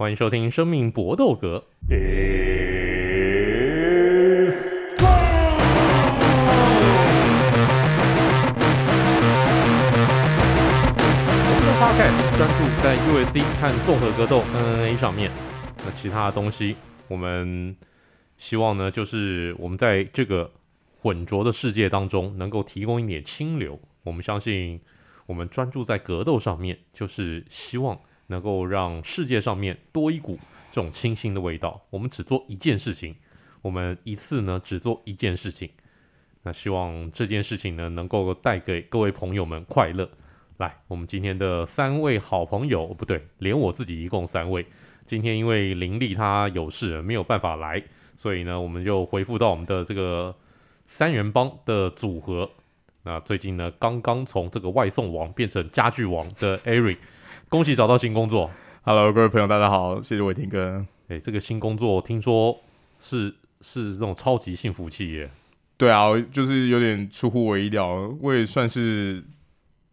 [0.00, 1.58] 欢迎收听《生命搏斗格》。
[1.84, 1.94] 我
[11.54, 15.30] 们的 Podcast 专注在 UFC 和综合格斗 NNA 上面，
[15.84, 16.76] 那其他的东西，
[17.06, 17.76] 我们
[18.38, 20.50] 希望呢，就是我们在这个
[21.02, 23.78] 混浊的世界当中，能够提供一点清流。
[24.04, 24.80] 我们相信，
[25.26, 28.00] 我们专注在格斗上面，就是希望
[28.30, 30.38] 能够让世界上面多一股。
[30.72, 33.12] 这种清新的味道，我们只做一件事情，
[33.60, 35.68] 我们一次呢只做一件事情，
[36.44, 40.08] 那希望这件事情呢能够带给各位朋友们快乐。
[40.58, 44.64] 来，我们今天的三位好朋友，不对，连我自己一共三位。
[45.08, 47.82] 今天因为林立他有事没有办法来，
[48.16, 50.32] 所以呢我们就回复到我们的这个
[50.86, 52.48] 三人帮的组合。
[53.02, 56.98] 那最近呢刚刚从这个外送王变成家具王的 Eric，
[57.50, 58.48] 恭喜找到新工作。
[58.82, 60.86] Hello，各位朋友，大家好，谢谢伟霆哥。
[61.08, 62.56] 哎、欸，这个新工作听说
[63.00, 65.28] 是是这种超级幸福企业。
[65.76, 68.08] 对啊，就是有点出乎我意料。
[68.20, 69.20] 我也算是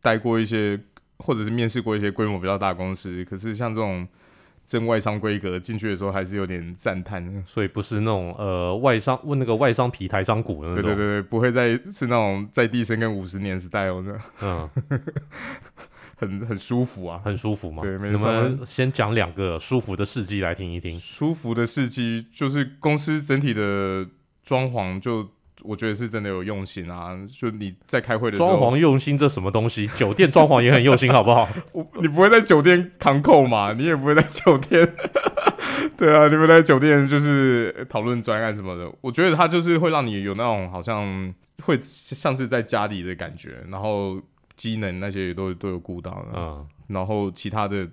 [0.03, 0.80] 待过一些，
[1.17, 4.08] 或者是面试过一些规模比较大的公司，可是像这种
[4.67, 7.44] 真外商规格进去的时候，还是有点赞叹。
[7.44, 10.83] 所以不是那种呃外商问那个外商皮台商股的那种。
[10.83, 14.05] 对对对，不会再是那种在地生跟五十年时代哦。
[14.44, 14.69] 嗯。
[16.19, 17.83] 很很舒服啊，很舒服嘛。
[17.83, 18.27] 对，没错。
[18.27, 20.99] 我们先讲两个舒服的事迹来听一听。
[20.99, 24.03] 舒服的事迹就是公司整体的
[24.43, 25.29] 装潢，就
[25.61, 27.15] 我觉得是真的有用心啊。
[27.31, 29.85] 就你在开会的时候，装潢用心这什么东西？
[29.95, 31.47] 酒店装潢也很用心，好不好？
[31.71, 33.73] 我你不会在酒店扛扣嘛？
[33.73, 34.91] 你也不会在酒店。
[35.95, 38.91] 对啊，你们在酒店就是讨论专案什么的。
[39.02, 41.31] 我觉得它就是会让你有那种好像
[41.63, 44.19] 会像是在家里的感觉，然后。
[44.58, 47.88] 机能那些也都都有顾到的，嗯，然后其他的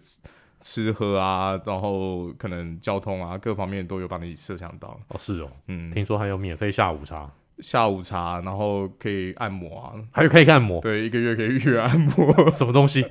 [0.60, 4.98] 吃喝啊，然后可能交通啊，各方面都有帮你设想到。
[5.08, 13.04] 哦，是哦，嗯，听说还有免费下午茶，下午茶，然后可以按摩啊，还有可以按摩，对，一个月可以预约按摩， 什么东西？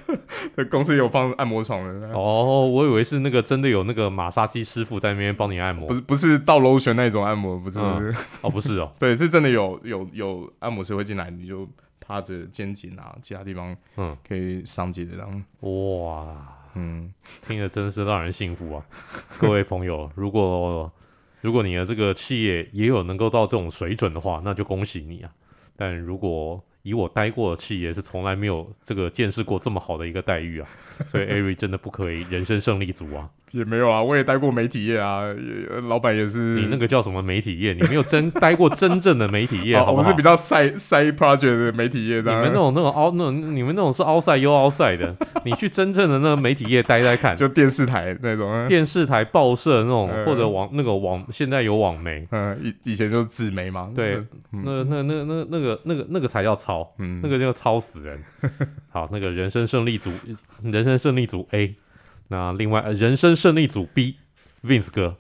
[0.72, 2.08] 公司有放按摩床的。
[2.14, 11.70] 哦，我以为是那个真的有那个马杀鸡师傅在那边帮你按摩，不是不是倒螺旋那种按摩，不是不是，嗯、哦不是哦， 对，是真的有有有按摩师会进来，你就。
[12.06, 17.14] 趴着肩颈啊，其他地方嗯可以伤及的这样哇，嗯，
[17.48, 18.86] 听着真是让人幸福啊！
[19.40, 20.92] 各位朋友，如果
[21.42, 25.32] 如果你的这个企业也有能够到这种水准的话，那就恭喜你啊！
[25.76, 30.68] 但如果以我待过的企业是从来没有这个见识过这么好的一个待遇啊，
[31.08, 33.30] 所以艾瑞真的不可以人生胜利组啊。
[33.54, 36.40] 也没有啊，我也待过媒体业啊，也老板也是。
[36.60, 37.72] 你那个叫什么媒体业？
[37.74, 39.78] 你没有真待过真正的媒体业？
[39.88, 42.32] 我们是比较 side side project 的媒体业的。
[42.34, 45.16] 你们那种那种凹那种，你们那种是 outside 又 outside 的。
[45.46, 52.28] 你去真正的那个媒体业待待看，就电视台那种，电视台报社那种，嗯、或者网那个网，现在有网媒。
[52.32, 53.92] 嗯，以以前就是纸媒嘛。
[53.96, 54.16] 对，
[54.52, 58.20] 嗯、那那那那那个那个那个才叫抄，嗯，那个叫抄死人。
[58.90, 60.12] 好，那个人生胜利组，
[60.64, 61.76] 人生胜利组 A，
[62.28, 64.18] 那另外人生胜利组 B。
[64.64, 65.18] Vince 哥，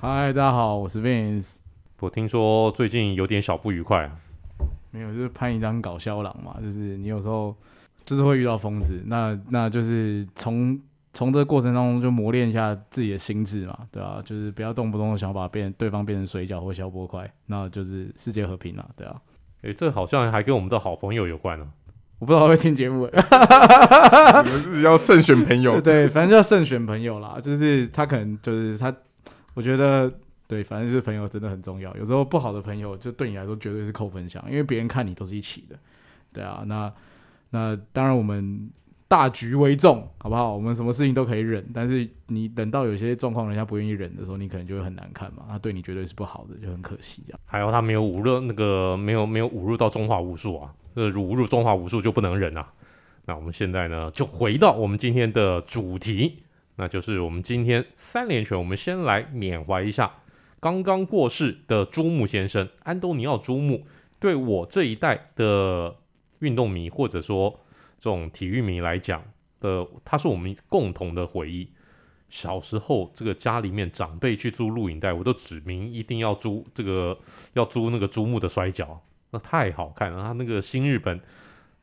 [0.00, 1.56] 嗨，大家好，我是 Vince。
[1.98, 4.16] 我听说最近有点小不愉快啊。
[4.90, 7.54] 没有，就是拍一张搞笑郎嘛，就是你有时候
[8.06, 10.80] 就是会遇到疯子，那那就是从
[11.12, 19.20] 从这个过程当中就磨练一下自己的心智嘛，对啊，就是不要动不动的想把变对方变成水饺或小波块，那就是世界和平了，对啊。
[19.60, 21.68] 诶、欸，这好像还跟我们的好朋友有关呢、啊。
[22.20, 23.08] 我不知道会听节目，
[24.44, 27.40] 你们是要慎选朋友， 对，反正要慎选朋友啦。
[27.42, 28.94] 就是他可能就是他，
[29.54, 30.12] 我觉得
[30.46, 31.96] 对，反正就是朋友真的很重要。
[31.96, 35.76] 有时候不好的朋友，就对你来说绝对是扣分项，因为别人看你都是一起的，
[36.30, 36.62] 对啊。
[36.66, 36.92] 那
[37.48, 38.70] 那当然我们
[39.10, 40.54] 大局为重，好不好？
[40.54, 45.42] 我们什么事情都可以忍，但是你等到有些状况人家不愿意忍的时候，你可能就会很难看嘛。
[45.48, 47.40] 他对你绝对是不好的，就很可惜这样。
[47.44, 50.72] 还有他没有侮辱那个没有没有侮辱到中华武术啊。
[50.94, 52.68] 这侮辱中华武术就不能忍啊！
[53.24, 56.44] 那我们现在呢，就回到我们今天的主题，
[56.76, 58.56] 那就是我们今天三连拳。
[58.56, 60.12] 我们先来缅怀一下
[60.60, 63.84] 刚刚过世的朱木先生安东尼奥朱木。
[64.20, 65.96] 对我这一代的
[66.38, 67.58] 运动迷或者说
[68.00, 69.22] 这种体育迷来讲
[69.60, 71.68] 的，他是我们共同的回忆。
[72.30, 77.18] 小时候，这个家里面长辈去租录影带，我都指明一定要租这个，
[77.54, 79.00] 要租那个珠木的摔角。
[79.32, 81.20] 那太好看了，他那个新日本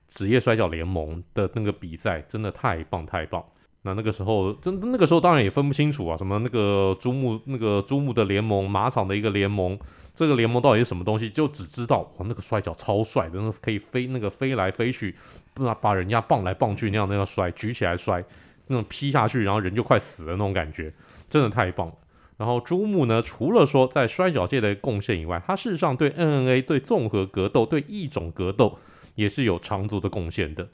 [0.07, 3.43] 职业摔角联盟的那个比赛真的太棒太棒。
[3.81, 9.77] 那那个时候，真那个时候当然也分不清楚啊，什么那个珠木那个珠木的联盟，马场的一个联盟，
[10.17, 11.29] 这个联盟到底是什么东西？
[11.29, 15.15] 就只知道哇，那个摔跤超帅的，那可以飞那个飞来飞去，
[15.53, 18.21] 不把把人家棒来棒去那样那样摔，举起来摔。
[18.69, 20.91] 那种劈下去，然后人就快死了那种感觉，
[21.29, 21.93] 真的太棒了。
[22.35, 28.77] 然后朱木呢，除了说在摔跤界的贡献以外，他事实上对 NNA、对综合格斗、对异种格斗
[29.15, 30.67] 也是有长足的贡献的。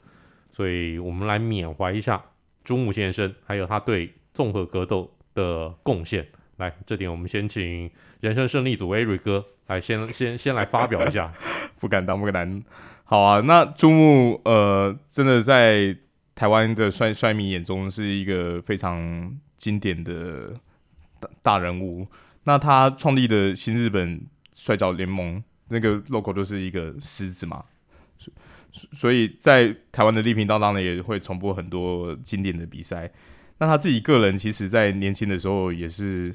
[0.52, 2.24] 所以我们来缅怀一下
[2.64, 6.26] 朱木先生，还有他对综合格斗的贡献。
[6.56, 7.90] 来，这点我们先请
[8.20, 11.32] 人生胜利组 Eric 哥来先先先来发表一下。
[11.80, 12.62] 不敢当，不敢当。
[13.04, 15.94] 好啊，那猪木呃，真的在
[16.34, 20.54] 台湾的摔摔迷眼中是一个非常经典的
[21.20, 22.06] 大大人物。
[22.44, 24.20] 那他创立的新日本
[24.54, 27.64] 摔角联盟那个 logo 就是一个狮子嘛，
[28.92, 33.10] 所以在台湾的立频道当然也会重播很多经典的比赛。
[33.64, 36.34] 那他自己个人其实，在年轻的时候也是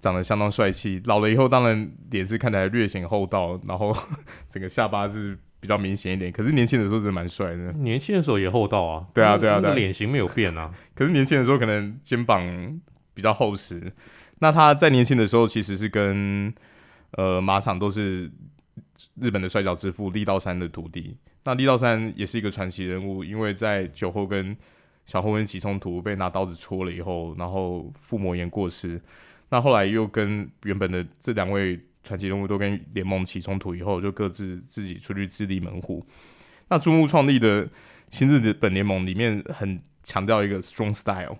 [0.00, 3.96] 长得相当帅气，老了以后当然脸是看起来略显厚道，然后
[4.50, 6.32] 整个下巴是比较明显一点。
[6.32, 7.72] 可是年轻的时候真的蛮帅的。
[7.74, 9.06] 年轻的时候也厚道啊。
[9.14, 10.74] 对啊，对啊，对啊，脸型没有变啊。
[10.92, 12.42] 可是年轻的时候可能肩膀
[13.14, 13.92] 比较厚实。
[14.40, 16.52] 那他在年轻的时候其实是跟
[17.12, 18.28] 呃马场都是
[19.20, 21.16] 日本的摔跤之父力道山的徒弟。
[21.44, 24.56] 那力道山也是一个传奇人物，因为在酒后跟
[25.06, 29.00] 小混混起冲突，被拿刀子戳了以后，然后腹膜炎过世。
[29.50, 36.04] 那后来又跟原本的这两位传奇人物都跟联盟起冲突以后，就各自自己出去自立门户。
[36.68, 37.68] 那猪木创立的
[38.10, 41.38] 新日本联盟里面很强调一个 strong style，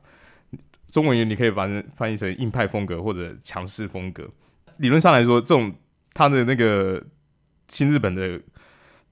[0.92, 4.30] 中文言你可以翻翻译成硬派风格或者强势风格。
[4.76, 5.74] 理论上来说，这种
[6.14, 7.04] 他的那个
[7.66, 8.40] 新日本的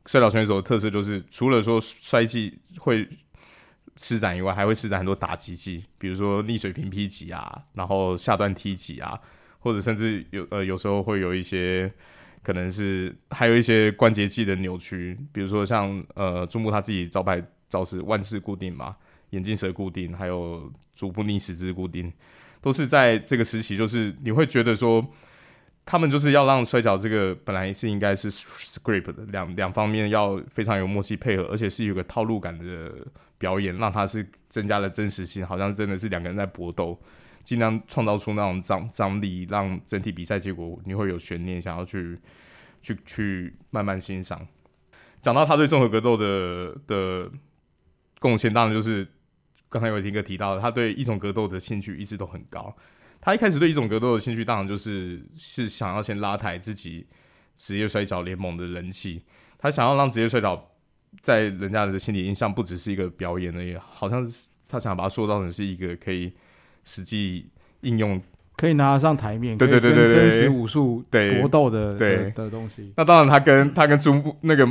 [0.07, 3.09] 摔角选手的特色就是，除了说摔技会。
[3.97, 9.19] 施展以外，还会施展很多打击技，比如说逆水平劈击啊，然后下段踢击啊，
[9.61, 11.93] 或者甚至有呃有时候会有一些
[12.43, 18.97] 可能是还有一些关节技的扭曲，比如说像呃猪木他自己招牌招式万式固定嘛，
[19.31, 22.13] 眼镜蛇固定，还有足部逆十字固定，
[22.61, 25.05] 都是在这个时期，就是你会觉得说。
[25.87, 32.91] 他们就是要让摔跤这个本来是应该是 script 的两两方面要非常有默契配合，而且是有个套路感的
[33.37, 36.99] 表演，让它是增加了真实性，好像真的是两个人在搏斗，
[37.45, 42.19] 尽量创造出那种张张力，让整体比赛结果你会有悬念，想要去
[42.81, 44.47] 去去慢慢欣赏。
[45.21, 47.31] 讲到他对综合格斗的的
[48.21, 49.07] 贡献，当然就是
[49.69, 52.75] 刚才有听哥提到，他对异种格斗的兴趣一直都很高。
[53.25, 57.07] 他一开始对一种格斗的兴趣，当然就是是想要先拉抬自己
[57.57, 59.23] 职业摔角联盟的人气。
[59.59, 60.63] 他想要让职业摔角
[61.23, 66.31] 在人家的心理印象不只是一个表演而已，好像是他想把它塑造成是一个可以
[66.85, 67.49] 实际
[67.81, 68.21] 应用、
[68.59, 72.93] 可以拿上台面、对对对对真实武术对搏斗的对的，的东西。
[72.95, 74.71] 那当然，他跟他跟中部那个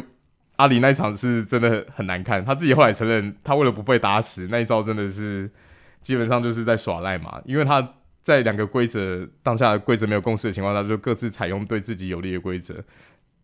[0.58, 2.46] 阿里那一场是真的很难看。
[2.46, 5.50] 他自己后来承认，他为了不被打死，那一招真的是
[6.04, 7.96] 基本上就是在耍赖嘛，因为他。
[8.24, 12.82] 在两个规则当下规则没有共识的情况下，就各自采用对自己有利的规则。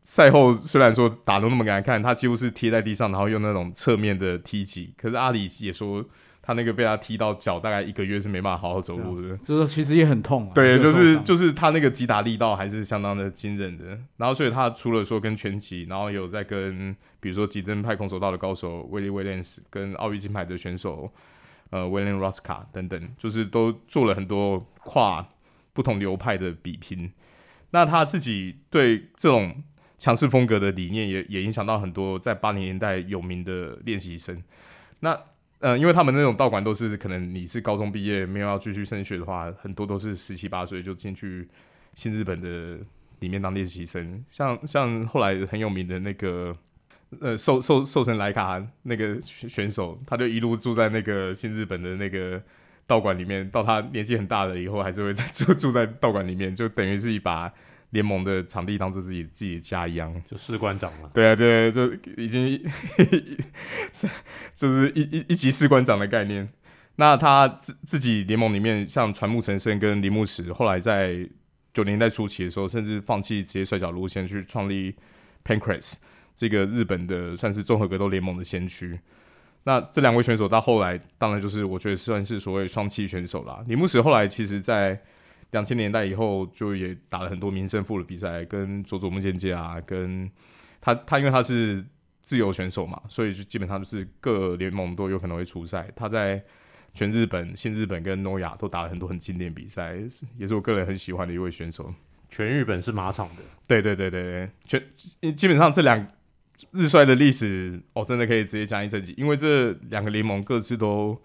[0.03, 4.93] 赛后虽然说打得那么难看，他几乎是贴在地上，然后用那种侧面的踢击。
[4.97, 6.03] 可是阿里也说，
[6.41, 9.37] 他那个被他踢到脚，大概一个月是没办法好好走路的。
[9.37, 10.51] 所以说其实也很痛啊。
[10.55, 13.99] 对，就是就是他那个击打力道还是相当的惊人的。
[14.17, 21.11] 然后所以他除了说跟拳击，然后有在跟比如说极真派空手道的高手威利威廉斯，跟奥运金牌的选手。
[21.71, 25.27] 呃，William Roska 等等，就是都做了很多跨
[25.73, 27.11] 不同流派的比拼。
[27.69, 29.63] 那他自己对这种
[29.97, 34.41] 强势风格的理念，也也影响到很多在八零年代有名的练习生。
[35.01, 35.15] 那
[35.59, 41.47] 呃，因为他们那种道馆都是可能你是高中毕业没有要继续升学的话，很多都是十七八岁就进去
[41.95, 42.79] 新日本的
[43.19, 44.25] 里面当练习生。
[44.29, 46.57] 像像后来很有名的那个。
[47.19, 52.39] 呃，瘦瘦瘦成莱卡那个选手，他就一路住在那个新日本的那个
[52.85, 57.51] 道馆里面，到他年纪很大了以后，还是会在 住住在道馆里面，就等于是一把
[57.89, 61.09] 联盟的场地当做自己自己的家一样，就士官长嘛。
[61.11, 62.63] 对啊，对啊，就已经
[64.55, 66.47] 就是一一一级士官长的概念。
[66.97, 71.27] 那他自自己联盟里面，像传木成生跟铃木史，后来在
[71.73, 74.93] 九零年代初期的时候，甚至放弃职业摔角路线，去创立
[75.43, 75.95] Pancrase。
[76.39, 78.97] 这个日本的算是综合格斗联盟的先驱，
[79.65, 83.61] 那这两位选手到后来，当然就是我觉得算是所谓双栖选手啦。
[83.67, 84.97] 铃木史后来其实，在
[85.51, 90.31] 两千年代以后，就也打了很多名胜负的比赛，跟佐佐木健介啊，跟
[90.79, 91.83] 他他因为他是
[92.21, 95.91] 自由选手嘛，所以就基本上就是各联盟都有可能会出赛。
[95.93, 96.41] 他在
[96.93, 99.97] 全日本、新日本跟诺亚都打了很多很经典比赛，
[100.37, 101.93] 也是我个人很喜欢的一位选手。
[102.29, 106.07] 全日本是马场的，对对对对对，全基本上这两。
[106.71, 111.17] 日摔的历史哦，真的可以直接讲一整集，因为这两个联盟各自都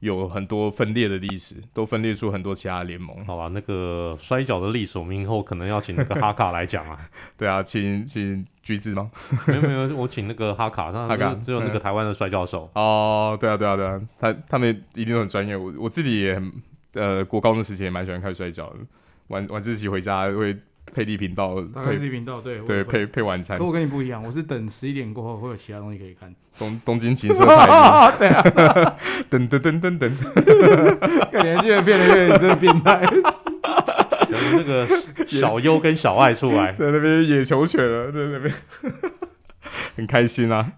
[0.00, 3.24] 有很多分裂的历史，都分裂出很多其他联盟。
[3.26, 6.98] 好吧，那个摔跤的历史，我们以后可能要请那个哈卡来讲啊。
[7.36, 9.10] 对啊，请请橘子吗？
[9.46, 12.70] 没有没有，我请那个哈卡， 那哈卡只有那个台湾的摔跤手。
[12.74, 15.56] 哦，对啊对啊对啊，他他们一定都很专业。
[15.56, 16.52] 我我自己也很
[16.94, 18.76] 呃，国高中时期也蛮喜欢看摔跤的，
[19.28, 20.56] 晚晚自习回家会。
[20.94, 23.58] 配地频道，配地频道，对对，配配晚餐。
[23.58, 26.34] 可我跟你不一样，我是等十一点过后会有其他东西可以看。
[26.58, 27.66] 东东京情色台，
[28.18, 28.96] 对啊，
[29.30, 33.00] 噔噔噔噔噔，看年轻人变得有点真的变态。
[34.52, 34.86] 那个
[35.26, 38.54] 小优跟小爱出来，在那边野球犬了，在那边
[39.96, 40.72] 很开心啊。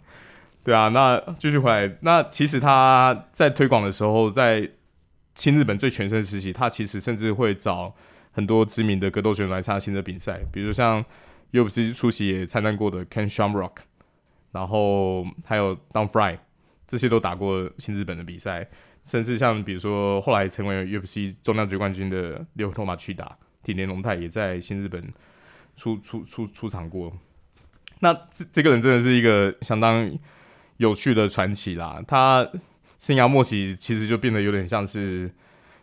[0.62, 4.70] 对啊，那继续回来，那其实他在推广的时候，在
[5.34, 7.94] 新日本最全盛时期，他其实甚至会找。
[8.32, 11.04] 很多知名的格斗选手来参加新的比赛，比如像
[11.52, 13.72] UFC 出席也参战过的 Ken Shamrock，
[14.52, 16.38] 然后还有 Don Fry，
[16.88, 18.66] 这些都打过新日本的比赛，
[19.04, 23.28] 甚至像比如说后来成为 UFC 重量级冠军的 Ryoto Machida
[23.62, 25.12] 町田龙太也在新日本
[25.76, 27.12] 出出出出场过。
[28.00, 30.10] 那这这个人真的是一个相当
[30.78, 32.48] 有趣的传奇啦，他
[32.98, 35.30] 生涯末期其实就变得有点像是。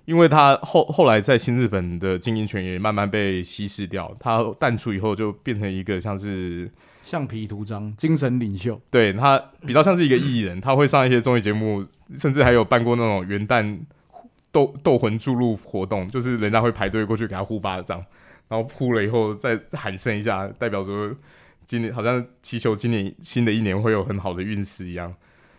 [0.10, 6.68] 因为他后后来在新日本的经营权也慢慢被稀释掉，他淡出以后就变成一个像是
[7.04, 8.82] 橡皮图章、精神领袖。
[8.90, 9.38] 对，他
[9.68, 11.86] 比较像是一个艺人，他会上一些综艺节目，
[12.18, 13.78] 甚至还有办过那种元旦
[14.52, 18.04] 斗斗魂注入活动，就是人家会排队过去给他呼巴掌，
[18.48, 21.16] 然后呼了以后再喊声一下，代表说
[21.68, 25.14] 今年好像祈求今年新的一年会有很好的运势一样，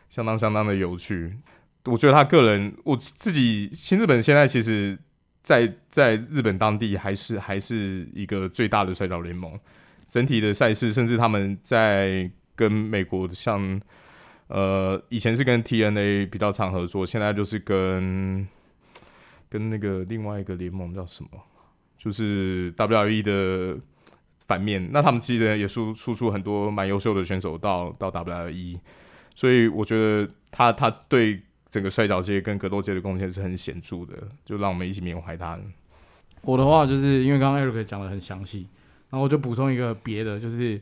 [0.08, 1.36] 相当相当的有趣。
[1.86, 4.98] 我觉得他个人，我自己新日本现在其实
[5.42, 9.58] 在，在日本当地还是还是一个最大的摔角联盟，
[10.06, 13.80] 整体的赛事，甚至他们在跟美国像
[14.48, 18.46] 呃以前是跟 TNA 比较常合作，现在就是跟
[19.48, 21.30] 跟那个另外一个联盟叫什么，
[21.98, 23.78] 就是 WWE 的
[24.46, 28.78] 反面，那他们其实也输输出很多蛮优秀的选手到到 WWE，
[29.34, 31.40] 所以我觉得他他对。
[31.70, 35.56] 整个摔角界跟格斗界的贡献是很显著的，就让我们一起缅怀他。
[36.42, 38.66] 我的话就是因为刚刚 Eric 讲的很详细，
[39.10, 40.80] 然后我就补充一个别的，就是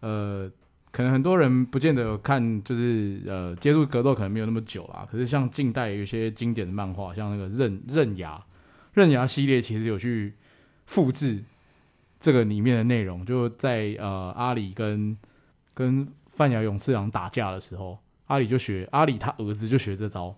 [0.00, 0.48] 呃，
[0.92, 5.08] 可能很多人不见得有看，就是呃，接触格斗可能没有那么久啦。
[5.10, 8.40] 可是像近代有一些经典的漫画，像那个刃刃牙
[8.94, 10.34] 刃牙系列，其实有去
[10.86, 11.42] 复制
[12.20, 15.16] 这个里面的内容，就在呃阿里跟
[15.74, 17.98] 跟范雅勇次郎打架的时候。
[18.28, 20.34] 阿里就学阿里，他儿子就学这招，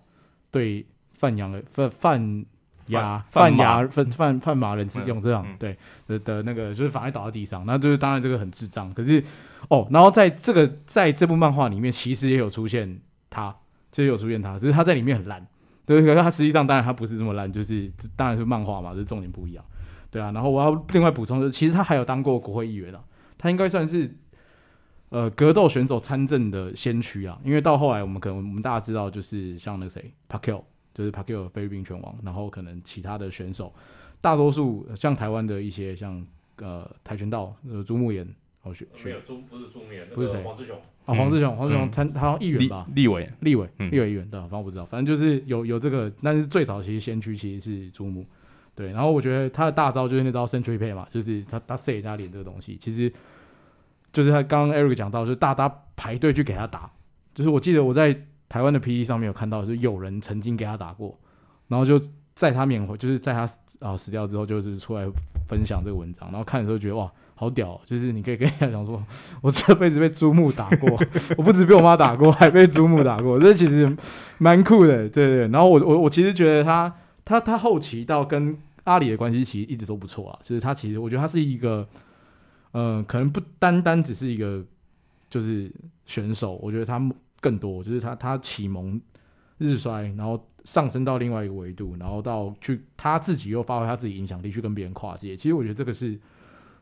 [0.49, 2.45] 对范阳的范范
[2.87, 8.93] 牙范牙范范范马人是用这样、嗯、对的的那个，就是反而倒在地上，那就是当然这个很智障。
[8.93, 9.23] 可是
[9.69, 13.55] 哦，然后在这个在这部漫画里面，其实也有出现他，
[13.91, 15.45] 其实有出现他，只是他在里面很烂。
[15.85, 19.63] 对，可是他实际上当然他不是这么烂，就是当然是漫画嘛，就是重点不一样。
[20.09, 23.01] 对啊，然后我要另外补充就是，其实他还有当过国会议员啊，
[23.37, 24.15] 他应该算是。
[25.11, 30.63] 呃，格斗选手参政的先驱啊，因为到后来我们可能我们大家知道，就是像那个谁，Pacquiao，
[30.93, 33.73] 就是 Pacquiao 菲律宾拳王，然后可能其他的选手，
[34.21, 36.25] 大多数像台湾的一些像
[36.59, 38.25] 呃跆拳道，呃朱木炎，
[38.63, 40.41] 哦学学没有朱不是朱木炎，不是谁？
[40.43, 40.77] 黄志雄。
[41.05, 42.87] 啊黄志雄黄志雄参他议员吧？
[42.95, 43.29] 立委。
[43.41, 48.25] 立委立委议员对，反正我不知道，反正就是有有这个，但是最早其实先驱其实是朱木，
[48.73, 53.11] 对，然后我觉得他的大招就是那招 Century Pay 嘛，就是他他射人家脸这个东西，其实。
[54.11, 56.89] 就是他刚刚 Eric 讲到，就是大家排队去给他打。
[57.33, 58.13] 就是我记得我在
[58.49, 61.17] 台湾的 PD 上面有看到，就是有人曾经给他打过，
[61.69, 61.97] 然后就
[62.35, 63.49] 在他缅怀，就是在他
[63.79, 65.05] 啊死掉之后，就是出来
[65.47, 67.79] 分享这个文章，然后看的时候觉得哇，好屌！
[67.85, 69.01] 就是你可以跟人家讲说，
[69.39, 70.99] 我这辈子被猪木打过，
[71.37, 73.95] 我不止被我妈打过，还被猪木打过，这其实
[74.37, 75.47] 蛮酷的，对对。
[75.47, 81.87] 然后我我我其实觉得他他他后期到跟阿里的关系其实一直都不错啊，就是他其实我觉得他是一个。
[82.71, 84.63] 呃，可能不单单只是一个
[85.29, 85.71] 就是
[86.05, 87.01] 选手，我觉得他
[87.39, 88.99] 更多就是他他启蒙
[89.57, 95.35] 日衰，然后上升到另外一个维度，然后到去他自己又发挥他自己影响力去跟别人跨界。
[95.35, 96.19] 其实我觉得这个是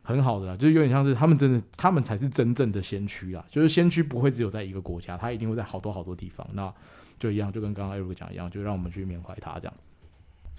[0.01, 3.45] 很好的啦，就是有点像是他们真的，他们才是真正的先驱啊！
[3.49, 6.47] 就是先驱不会只有在一个国家，他一定会在好多好多地方。
[6.53, 6.73] 那
[7.19, 9.73] 就一样，就跟刚刚艾瑞讲一样，就让我们去缅怀他这样。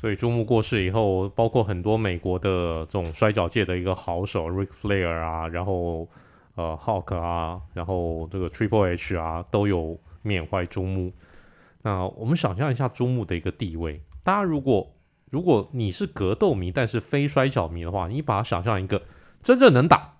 [0.00, 6.08] 所以朱木过世以后，包括很多美国的这种摔角界的一个好手 Rick Flair 啊，然后
[6.54, 11.12] 呃 Hulk 啊，然后这个 Triple H 啊，都有缅怀朱木。
[11.82, 14.90] 那我们想象一下朱木的一个地位，大家如果
[15.28, 19.02] 如果你是格斗迷，但是非摔角迷的话，你把它想象一个
[19.42, 20.16] 真正能打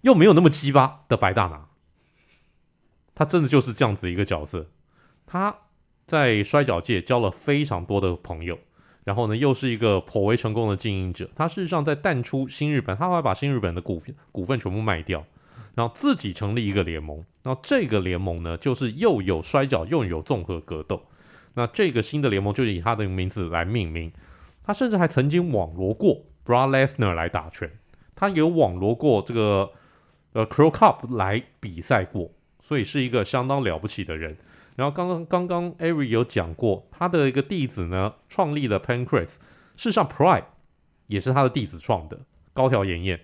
[0.00, 1.68] 又没有那么鸡巴的白大拿，
[3.14, 4.66] 他真的就是这样子一个角色，
[5.26, 5.58] 他。
[6.06, 8.58] 在摔角界交了非常多的朋友，
[9.04, 11.28] 然后呢，又是一个颇为成功的经营者。
[11.34, 15.24] 他事实上在淡出新日本，他会把新日本的股股份全部卖掉，
[15.74, 17.24] 然后自己成立一个联盟。
[17.42, 21.02] 然后这个联盟呢，就是又有摔角又有综合格斗。
[21.54, 24.12] 那这个新的联盟就以他的名字来命名。
[24.62, 27.70] 他甚至还曾经网罗过 Brock Lesnar 来打拳，
[28.14, 29.72] 他有网罗过这个
[30.32, 32.30] 呃 Crow Cup 来比赛过，
[32.62, 34.36] 所以是一个相当了不起的人。
[34.80, 39.34] 然后刚刚刚刚 Ari 有讲过，他的一个弟子呢创立了 Pancrase，
[39.76, 40.44] 事实上 Pride
[41.06, 42.20] 也是他的弟子创的，
[42.54, 43.20] 高桥延彦、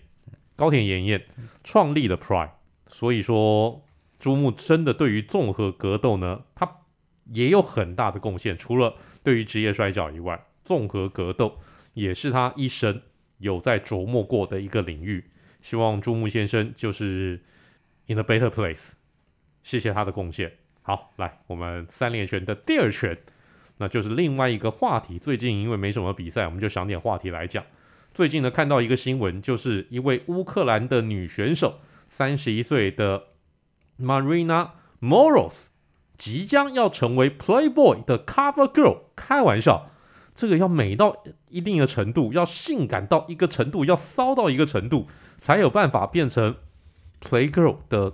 [0.54, 1.24] 高田延彦
[1.64, 2.50] 创立了 Pride，
[2.88, 3.82] 所以说
[4.18, 6.70] 朱木真的对于综合格斗呢，他
[7.32, 10.44] 也有很大的贡献，除了对于职业摔角以外。
[10.62, 11.60] 综合格斗
[11.94, 13.00] 也是他一生
[13.38, 15.30] 有在琢磨过的一个领域，
[15.62, 17.40] 希望朱木先生就是
[18.08, 18.90] in a better place，
[19.62, 20.52] 谢谢他的贡献。
[20.86, 23.18] 好，来我们三连拳的第二拳，
[23.78, 25.18] 那就是另外一个话题。
[25.18, 27.64] 最近因为没什么比赛，我们就想点话题来讲。
[28.14, 33.24] 最近呢，看到一个新闻，就是一位乌克兰的女选手，三十一岁的
[33.98, 34.68] Marina
[35.00, 35.64] Moros，
[36.16, 39.90] 即将要成为 Playboy 的 Cover Girl，开玩笑。
[40.36, 46.54] 这个要美到一定的程度，要性感到一个程度，要骚到一个程度，才有办法变成
[47.20, 48.12] Playgirl 的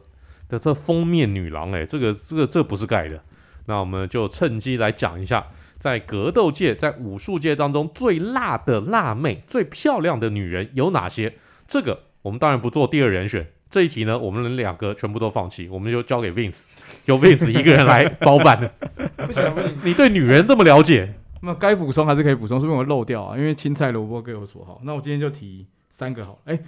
[0.52, 1.72] 的这封面女郎。
[1.72, 3.18] 哎，这个这个这个不是盖的。
[3.66, 5.46] 那我们就趁机来讲一下，
[5.78, 11.32] 在格斗界、在武术界当中最辣的辣妹、最漂亮的女人有哪些？
[11.66, 13.46] 这个我们当然不做第二人选。
[13.70, 16.64] 这一题呢，我们两个全部都放弃，我们就交给 Vince，
[17.06, 18.70] 由 Vince 一个人来包办。
[19.16, 21.14] 不行不行，你对女人这么了解。
[21.40, 23.38] 那该补充还是可以补充，是不是我漏掉啊？
[23.38, 24.82] 因为青菜萝卜各有所好。
[24.84, 25.66] 那我今天就提
[25.96, 26.58] 三个好，哎，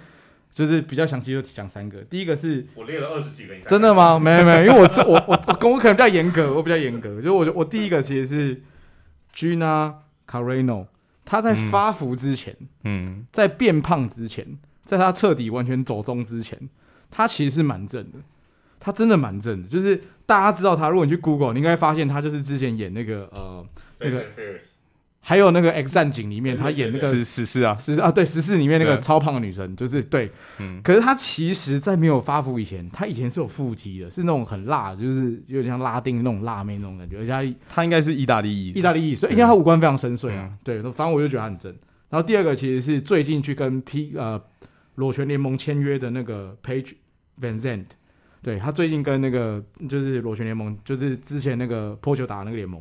[0.55, 1.99] 就是比较详细就讲三个。
[2.03, 4.17] 第一个是，我列了二十几个，真的吗？
[4.17, 7.21] 没有没有，因为我我我我我可能比较严格，我比较严格。
[7.21, 8.63] 就我我第一个其实是
[9.35, 9.93] Gina
[10.25, 10.85] Carano，
[11.25, 16.57] 他在发福之前，嗯，在变胖之前，在他彻底完全走中之前，
[17.11, 18.19] 他其实是蛮正的，
[18.79, 19.67] 他真的蛮正的。
[19.67, 23.67] 就是大家知道他，如果你去 Google，你应该发现他就是之前演那个呃。
[23.97, 24.25] 那个，
[25.27, 30.79] 还有那个《X 战警》里面，他演那个十十四啊，十四啊，对，十四里面那个超胖的女生，就是对，嗯。
[30.83, 37.17] 可是她其实，在没有发福以前，她以前是有腹肌的，是那种很辣，就是有点像拉丁那种辣妹那种感觉。
[37.17, 40.47] 而且她她应该是意大利裔，意大利裔，所以因为她五官非常深邃啊。
[40.63, 41.75] 对，反正我就觉得他很正。
[42.11, 44.39] 然后第二个其实是最近去跟 P 呃
[44.93, 46.93] 裸拳联盟签约的那个 Paige
[47.41, 47.85] VanZant，
[48.43, 52.79] 对，他最近跟那个就是裸拳联盟，就是之前那个破球打的那个联盟。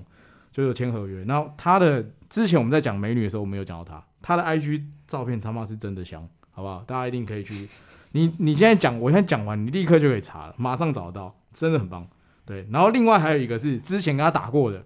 [0.52, 6.82] 就有签合约，然后他的之前我们在讲美女的时候，我没有讲到她，她的 IG 照片他妈是真的香，好不好？
[6.84, 7.68] 大家一定可以去，
[8.10, 12.04] 你你现在讲，我现在讲完，你立刻就可以查了，马上找得到，真的很棒。
[12.44, 14.84] 对，然后另外还有一个是之前跟他打过的，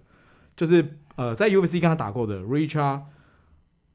[0.55, 3.01] 就是呃在 UFC 跟他打过的 Richard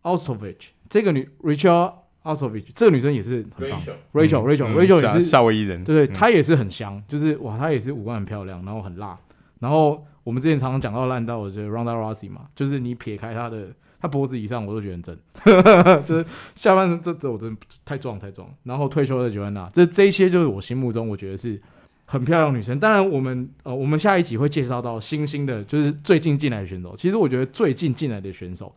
[0.02, 1.92] Ostovich 这个女 Richard
[2.24, 3.80] Ostovich 这个女生也是很棒
[4.12, 4.42] ，Rachel。
[4.42, 9.16] Rachel Rachel 也是夏威夷人，对对，她也是很香，就是哇，她也是五官很漂亮，然后很辣，
[9.60, 10.06] 然后。
[10.24, 13.68] 我们之前常常讲到烂到，我觉得 Ronda Rousey 嘛，就是你撇开他的，
[14.00, 16.24] 他脖子以上我都觉得很正， 就是
[16.56, 18.48] 下半身这这我真的太壮太壮。
[18.62, 21.60] 然后退休的 Joanna，这这些就是我心目中我觉得是
[22.06, 22.80] 很漂亮女生。
[22.80, 26.96] 当然我们呃我们下一集会介绍到新兴的，就是最近进来的选手。
[26.96, 28.74] 其实我觉得最近进来的选手。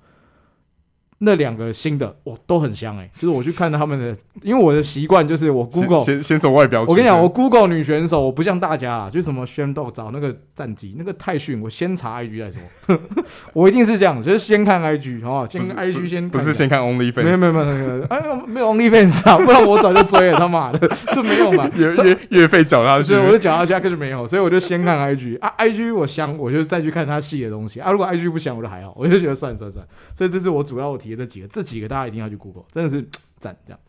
[1.19, 12.99] 那两个新的哇都很香哎、欸，就是我去看他们的，因为我的习惯就是我 Google 先先从外表，我跟你讲，我 Google 女选手，我不像大家啊，就什么宣豆找那个战绩，那个泰训，我先查 IG 再说，
[13.53, 15.45] 我一定是这样，就是先看 IG 好不好？
[15.47, 27.79] 先 IG 先看不是先看 OnlyFans，没有没有没有那个，哎没有 OnlyFans 啊，不然我早就追了 他妈的就没有嘛，月月月费缴下去，所以我就缴下去，可是没有，所以我就先看 IG 啊，IG 我香，我就再去看他细的东西。
[27.79, 29.83] 啊，如果 IG 不香，我就还好，我就觉得算了算了算。
[29.83, 31.87] 了，所以这是我主要我提的这几个，这几个。
[31.87, 33.79] 大家一定要去 Google，真的是赞这样。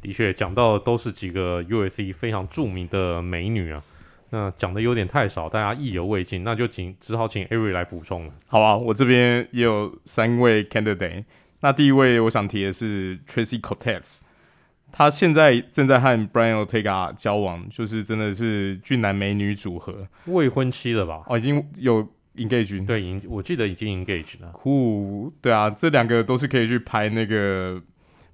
[0.00, 3.82] 的确，讲到的都是几个 USC 非常著名的美女啊。
[4.30, 8.32] 那讲的有点太少，大家意犹未尽，那就请只好请 Ari 来补充了。
[8.46, 11.24] 好啊，我这边也有三位 candidate。
[11.60, 14.18] 那第一位我想提的是 Tracy Cortez，
[14.90, 21.22] 她现在正在和 Brian Ortega 交往，就是真的是俊男美女组合，未婚妻了吧？
[21.26, 22.08] 哦，已经有。
[22.36, 24.48] Engage 对，已我记得已经 engage 了。
[24.52, 27.74] 酷，对啊，这两个都是可以去拍那个《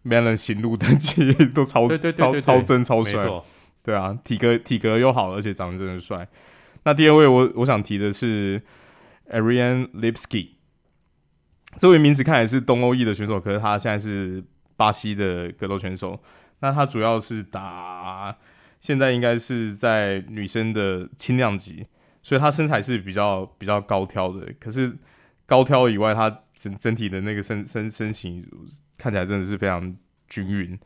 [0.05, 3.27] Melon 行路登记》，都超超超真超帅。
[3.83, 6.29] 对啊，体格体格又好，而且长得真的帅。
[6.85, 8.63] 那第二位我我想提的是
[9.31, 10.51] Ariane Lipsky，
[11.77, 14.43] 这位名字看来是东欧裔的选手，可是他现在是
[14.77, 16.21] 巴西的格斗选手。
[16.61, 18.37] 那他主要是打，
[18.81, 21.87] 现在应该是在女生的轻量级。
[22.29, 24.47] 所以他身材是比较比较高挑的。
[24.61, 24.95] 可是
[25.47, 28.47] 高挑以外，他整整体的那个身身身形
[28.99, 29.97] 看起来真的是非常
[30.29, 30.79] 均匀。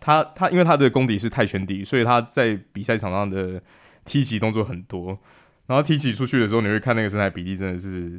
[0.00, 3.60] 他他因为他的功底是泰拳底，所以他在比赛场上的
[4.06, 5.18] 踢起动作很多。
[5.66, 8.18] 然后踢起出去的时候，你会看那个身材比例真的是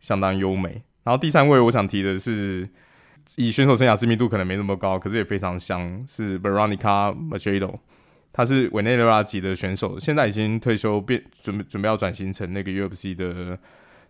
[0.00, 0.82] 相当优美。
[1.04, 2.68] 然后第三位我想提的是，
[3.36, 7.78] 以选手生涯知名度可能没那么高，可是也非常香，是 Veronica Machado。
[8.32, 13.58] 他是委内瑞拉籍的选手，现在已经退休，变准备准备要转型成那个 UFC 的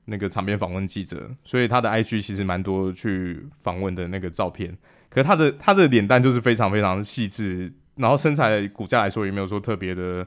[0.05, 1.31] 那个场边访问记者。
[1.45, 4.77] 所以他的 IG 其实蛮多去访问的那个照片。
[5.09, 10.27] 可是他的他的脸蛋就是非常非常细致，然后身材骨架来说也没有说特别的。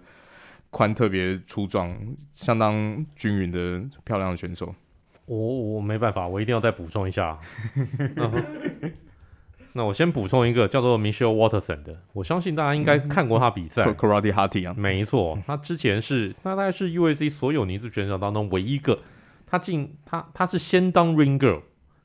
[0.76, 1.96] 宽特别粗壮，
[2.34, 4.74] 相当均匀的漂亮的选手。
[5.28, 5.38] 我
[5.76, 7.38] 我没办法，我一定要再补充一下。
[9.76, 13.84] 那我先补充一个叫做 Michelle Waterson 的，我相信大家应该看过他比赛。
[13.94, 19.00] Karate Hottie 啊，没错，他之前是他大概是 UAC 所有女子选手当中唯一一个，
[19.48, 21.62] 他进他他是先当 Ring Girl，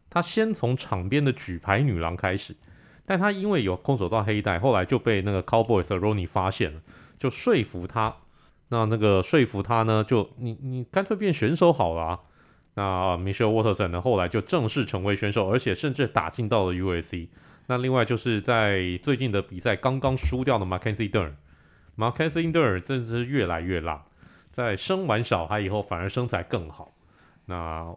[0.08, 2.56] 他先从场边的举牌女郎开始，
[3.04, 6.80] 但他因为有空手道黑带，后来就被那个 Cowboy Cerrone 发现了，
[7.18, 8.16] 就说服他。
[8.70, 12.20] 那那个说服他呢，就你你干脆变选手好了啊。
[12.74, 17.28] 那 Michelle Waterson 呢，后来就正式成为选手，而且甚至打进到了 UFC。
[17.68, 24.06] 那另外就是在最近的比赛刚刚输掉的 Mackenzie Dern，Mackenzie Dern 真是越来越辣，
[24.50, 26.94] 在生完小孩以后反而身材更好。
[27.44, 27.94] 那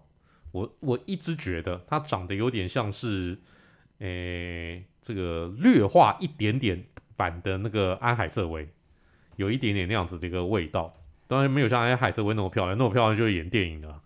[0.51, 3.39] 我我一直觉得他长得有点像是，
[3.99, 6.83] 诶、这个略化一点点
[7.15, 8.67] 版的那个安海瑟薇。
[9.37, 10.93] 有一点点那样子的一个味道，
[11.27, 13.99] 当然没有像安海瑟薇那么漂亮，那么漂亮就是演电影的。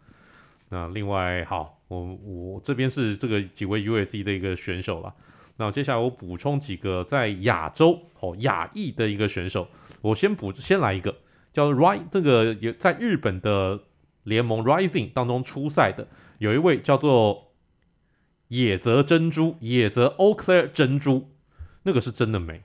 [0.69, 5.13] 那另外，好，我我这边是这个几位 U.S.C 的一个选手了。
[5.57, 9.67] 那接下来我补充几个在亚洲哦亚裔的一个选手，
[10.01, 11.15] 我先补先来一个
[11.53, 13.79] 叫 Rise 这个有在日本的
[14.23, 16.07] 联盟 Rising 当中出赛的，
[16.39, 17.53] 有一位叫做
[18.49, 21.29] 野泽珍珠，野泽 Oclair 珍珠，
[21.83, 22.61] 那个是真的美。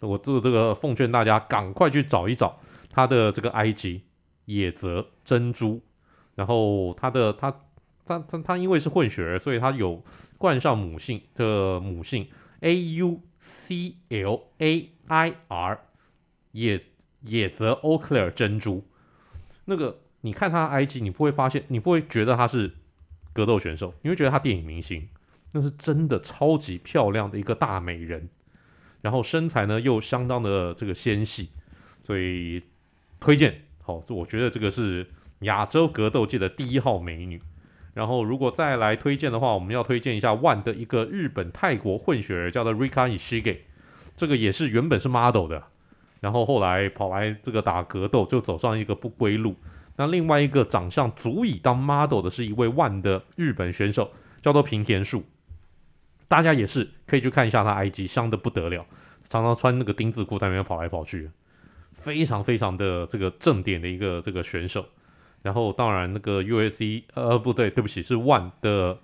[0.00, 2.58] 我这这个奉劝大家赶快去找一找
[2.90, 4.00] 他的这个 IG
[4.46, 5.80] 野泽珍珠，
[6.34, 7.54] 然后他的他
[8.04, 10.02] 他他他因为是混血儿，所以他有
[10.42, 12.26] 冠上母姓的母姓
[12.62, 15.80] A U C L A I R
[16.50, 16.82] 野
[17.20, 18.84] 野泽欧克尔珍珠。
[19.66, 22.72] 那个你看他 IG，你不会发现，你不会觉得他是
[23.32, 25.08] 格斗选手，你会觉得他电影明星，
[25.52, 28.28] 那是真的超级漂亮的一个大美人。
[29.00, 31.50] 然后身材呢又相当的这个纤细，
[32.02, 32.64] 所以
[33.20, 35.06] 推荐好，我觉得这个是
[35.42, 37.40] 亚洲格斗界的第一号美女。
[37.94, 43.58] 然后如果再来推荐的话，我们要推荐一下 ONE 的一个日本泰国混血儿，叫做 Rika Ishige，
[44.16, 45.62] 这个也是原本是 model 的，
[46.20, 49.56] 然后后来跑来这个打格斗，就走上一个不归路。
[49.96, 55.24] 那另外一个长相足以当 model 的是一位 ONE 的日本选手，叫做平田树。
[56.28, 58.86] 大家也是可以去看一下他 IG，香的不得了，
[59.28, 61.30] 常常穿那个丁字裤在那边跑来跑去，
[61.92, 64.86] 非常非常的这个正点的一个这个选手。
[65.42, 67.04] 然后当然那个 U.S.C.
[67.14, 68.98] 呃不对，对不起是 ONE 的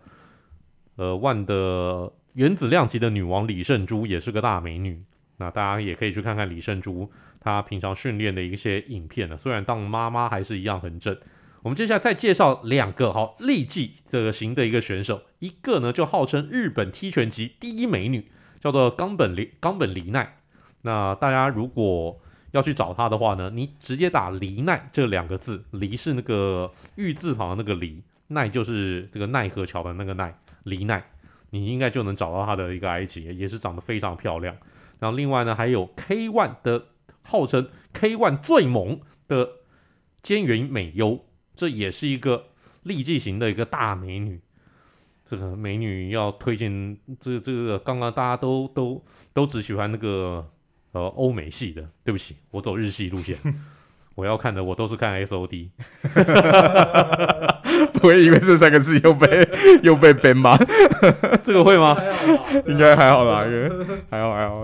[0.97, 5.03] 呃 ONE 的原子量级的女王李胜珠也是个大美女。
[5.39, 11.17] 那大家也可以去看看李胜珠她平常训练的一些影片呢，虽然当妈妈还是一样很正。
[11.63, 18.29] 我们接下来再介绍两个好立技这个型的一个选手，一个呢就号称日本踢拳级第一美女，
[18.61, 20.39] 叫做冈本里冈本里奈。
[20.83, 22.21] 那大家如果
[22.53, 31.05] 要去找她的话呢，你直接打黎奈这两个字，黎是那个玉字旁的那个黎，奈就是这个奈何桥的那个奈，黎奈，
[31.51, 34.57] 你应该就能找到她的一个 IG，也是长得非常漂亮。
[34.99, 36.87] 然后另外呢还有 K ONE 的
[37.23, 39.49] 号称 K ONE 最猛的
[40.23, 41.25] 菅原美优。
[41.55, 42.45] 这也是一个
[42.85, 44.41] 励志型的一个大美女，
[45.29, 50.49] 这个美女要推荐这、这个刚刚大家都都都只喜欢那个
[50.93, 53.37] 呃欧美系的，对不起，我走日系路线，
[54.15, 55.71] 我要看的我都是看 SOD，
[57.95, 59.49] 不会因为这三个字又被
[59.83, 60.57] 又被 ban 吗？
[61.45, 61.97] 这个会吗？
[62.67, 63.45] 应该还好啦，
[64.11, 64.63] 还好还好，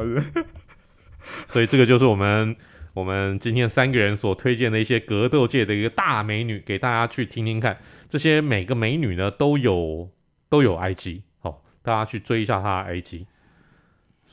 [1.47, 2.57] 所以这个就是我们。
[2.95, 7.77] 我们今天三个人所推荐的一些格斗界的一个大美女，给大家去听听看。
[8.09, 10.09] 这些每个美女呢都有
[10.49, 13.27] 都有 IG，好，大家去追一下她的 IG。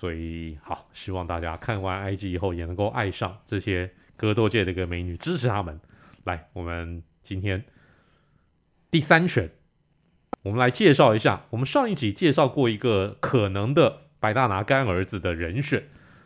[0.01, 5.79] 所以好，希望大家看完 IG 以后也能够爱上这些格斗界的一个美女，支持她们。
[6.23, 7.63] 来，我们今天
[8.89, 9.51] 第三选，
[10.41, 11.45] 我们来介绍一下。
[11.51, 15.83] 我们上一集介绍过一个可能的白大拿干儿子的人选，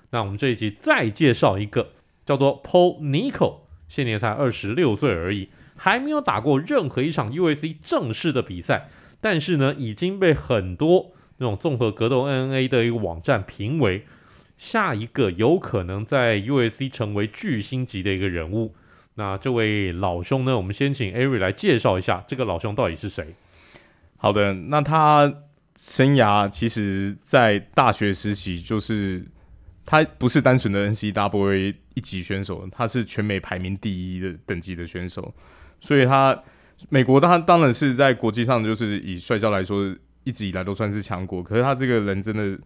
[0.09, 1.89] 那我们这一集再介绍一个。
[2.25, 5.49] 叫做 Paul Nico，现年才二十六岁而已。
[5.75, 8.88] 还没有打过任何一场 UFC 正式的比赛，
[9.19, 14.06] 但是呢，已经被很多那种综合格斗 NNA 的一个网站评为
[14.58, 18.76] 下一个有可能在 UFC 成为巨星级的一个人物。
[19.15, 23.36] 那这位老兄呢，我们先请 Ari 来介绍一下这个老兄到底是谁。
[24.17, 25.34] 好的，那他
[25.76, 29.26] 生涯其实，在大学时期就是。
[29.88, 35.32] 他不是单纯的 NCAA 一级选手，他是全美排名第一的等级的选手，
[35.80, 36.41] 所以他
[36.89, 41.41] 美国他当然是在国际上就是以摔跤来说，一直以来都算是强国。
[41.41, 42.59] 可是他这个人真的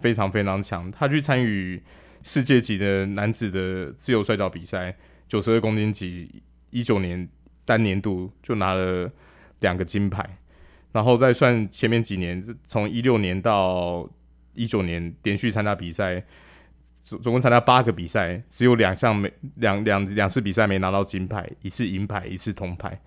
[0.00, 1.78] 非常非常强，他去参与
[2.22, 4.96] 世界级的男子的自由摔跤比赛，
[5.28, 7.28] 九十二公斤级，一九年
[7.66, 9.12] 单年度就拿了
[9.60, 10.38] 两个金牌，
[10.92, 14.08] 然后再算前面几年，从一六年到
[14.54, 16.24] 一九年连续参加比赛。
[17.02, 23.00] 总总共参加八个比赛，只有两项没两两两次比赛没拿到金牌，一次银牌，一次铜牌。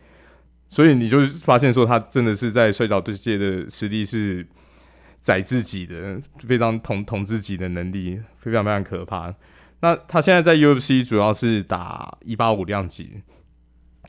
[0.74, 4.44] 所以你就发现说，他真的是在摔角对界的实力是
[5.22, 9.32] 宰自己的，非常统统自己的能力，非常非常可怕。
[9.82, 13.22] 那他现在在 UFC 主要是打一八五量级，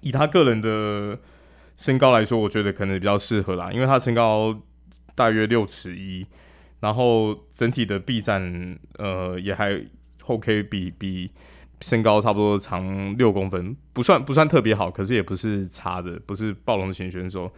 [0.00, 1.18] 以他个人的
[1.76, 4.58] 身高来说，我觉得可能比较适合啦，因为他身高
[5.14, 6.26] 大约六尺一。
[6.80, 9.80] 然后整体的臂展，呃，也还
[10.26, 11.30] OK，比比
[11.84, 17.52] 身高差不多长六公分，不算不算特别好，可是也不是差的，不是暴龙型选手。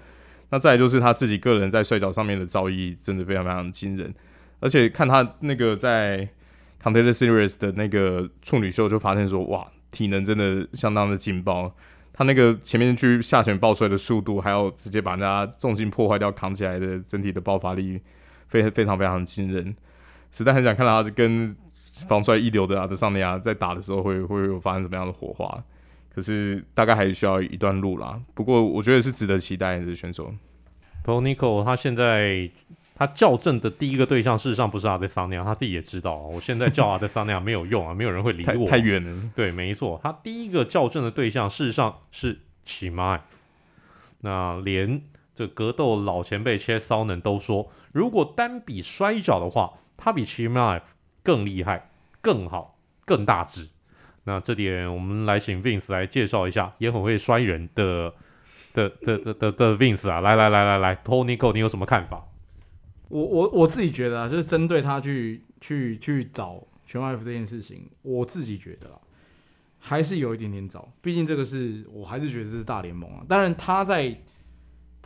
[0.50, 4.12] 那再就是他自己个人在摔角上面的造诣真的非常非常惊人，
[4.58, 6.28] 而且看他那个在
[6.82, 11.72] Contender Series 的那个处女秀，就发现说，哇，体能真的相当的劲爆。
[12.12, 18.00] 他那个前面去下旋抱摔的速度，还有直接把人家重心破坏掉扛起来的整体的爆发力。
[18.48, 19.74] 非非常非常惊人，
[20.30, 21.54] 实在很想看到他跟
[22.08, 25.62] 防摔一流的阿德桑尼亚在打的时候会会有发生什么样的火花，
[26.14, 28.20] 可是大概还需要一段路啦。
[28.34, 30.32] 不过我觉得是值得期待的选手。
[31.04, 32.50] Paul Nico 他现在
[32.94, 39.30] 他校正的第一个对象事实上不是阿德桑尼亚，他自己也知道，我现在叫阿德桑尼亚没有用啊，没有人会理我， 太远了。
[39.34, 43.22] 对，没错，他第一个校正的对象事实上是奇迈，
[44.20, 45.02] 那连
[45.34, 47.70] 这格斗老前辈 Chael Sonnen 都说。
[47.92, 50.82] 如果单比摔跤的话，他比 Chimaev
[51.26, 53.68] 更厉害、更好、更大只。
[54.22, 58.14] 那这点我们来请 Vince 来介绍一下，也很会摔人的
[58.72, 62.24] 的的的的的 Vince 啊，来来来来来，Tony Cole，你有什么看法？
[63.08, 69.00] 我我我自己觉得啊，就是针对他去去去找全外服这件事情，我自己觉得啊，
[69.80, 70.88] 还是有一点点早。
[71.02, 73.26] 毕竟这个是我还是觉得这是大联盟啊。
[73.28, 74.16] 当然他在。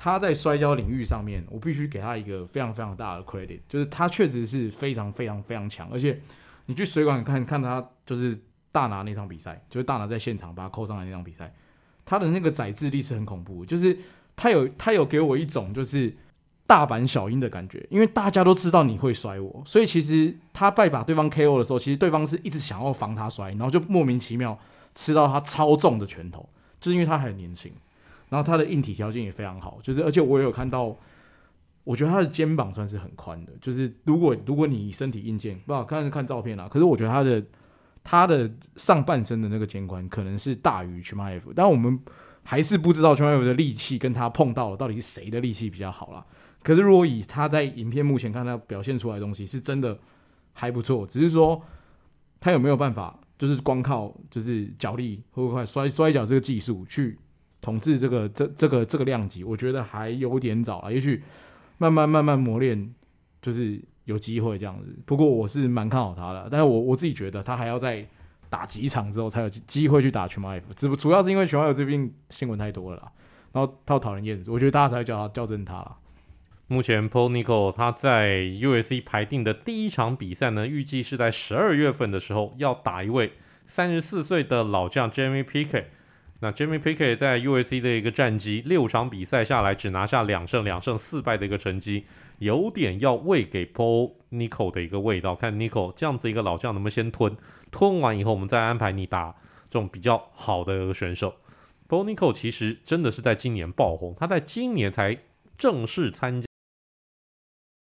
[0.02, 6.18] 他在摔跤领域上面，我必须给他一个非常非常大的 credit，就是他确实是非常非常非常强，而且
[6.64, 8.40] 你去水管看看他，就是
[8.72, 11.52] 大拿那场比赛，就是大拿在现场把他扣上来那场比赛，
[12.06, 13.94] 他的那个宰制力是很恐怖，就是
[14.34, 16.16] 他有他有给我一种就是
[16.66, 24.58] 大阪小樱的感觉，因为大家都知道你会摔我，所以其实他败把对方 KO 的时候，其实对方是一直想要防他摔，然后就莫名其妙
[24.94, 26.48] 吃到他超重的拳头，
[26.80, 27.70] 就是因为他很年轻。
[28.30, 30.96] 然后他的硬体条件也非常好，就是而且我也有看到，
[31.84, 37.44] 我觉得他的肩膀算是很宽的，就是如果如果你身体硬件，不好看是看照片啦，可是我觉得他的
[38.04, 41.98] 他的上半身的那个肩宽可能是大于 Chimaev，但我们
[42.44, 46.24] 还是不知道 Chimaev 的力气跟他碰到了到底是谁的力气比较好啦。
[46.62, 49.98] 可是如果以他在影片目前看他表现出来的东西，是真的
[50.52, 51.60] 还不错，只是说
[52.38, 57.18] 他有没有办法，就是光靠就是脚力或者摔摔跤这个技术去。
[57.60, 60.90] 统治这个这这个这个量级，我觉得还有点早啊。
[60.90, 61.22] 也许
[61.78, 62.94] 慢慢慢慢磨练，
[63.42, 64.96] 就是有机会这样子。
[65.04, 68.06] 不过我是蛮看好他的，但是我我自己觉得他还要再
[68.48, 70.72] 打几场之后才有机会去打全马 F。
[70.74, 73.12] 只不主要是因为全马 F 这边新闻太多了啦，
[73.52, 75.96] 然后他讨人厌，我觉得大家才会叫他校正他了。
[76.66, 83.32] 目前 Paul Nico 他在 USC 排定的第一场比赛呢，预计是在十二月份的时候要打一位
[83.66, 85.84] 三十四岁的老将 Jamie Picket。
[86.42, 92.06] 那 Jimmy Pickett 在 U.S.C 的一个战绩，六场比赛下来只拿下两胜两胜四败的一个成绩，
[92.38, 95.34] 有点要喂给 Paul Nico 的一个味道。
[95.34, 97.36] 看 Nico 这样子一个老将能不能先吞，
[97.70, 99.36] 吞完以后我们再安排你打
[99.68, 101.34] 这种比较好的选手。
[101.86, 105.18] Paul Nico 其实真的是在今年爆红，他在今年才
[105.58, 106.46] 正式参加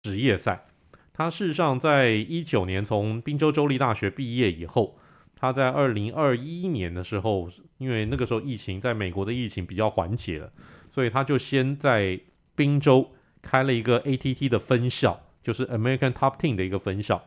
[0.02, 0.66] 职业赛。
[1.12, 4.96] 他事实上在一九年从宾州州立大学毕业以后。
[5.40, 7.48] 他在二零二一年的时候，
[7.78, 10.52] 因为那个时候疫情在美国的疫情比较缓解了，
[10.90, 12.20] 所以他就先在
[12.54, 17.22] 宾州开了一个 ATT 的分校，就是 American Top Team 的一个分校。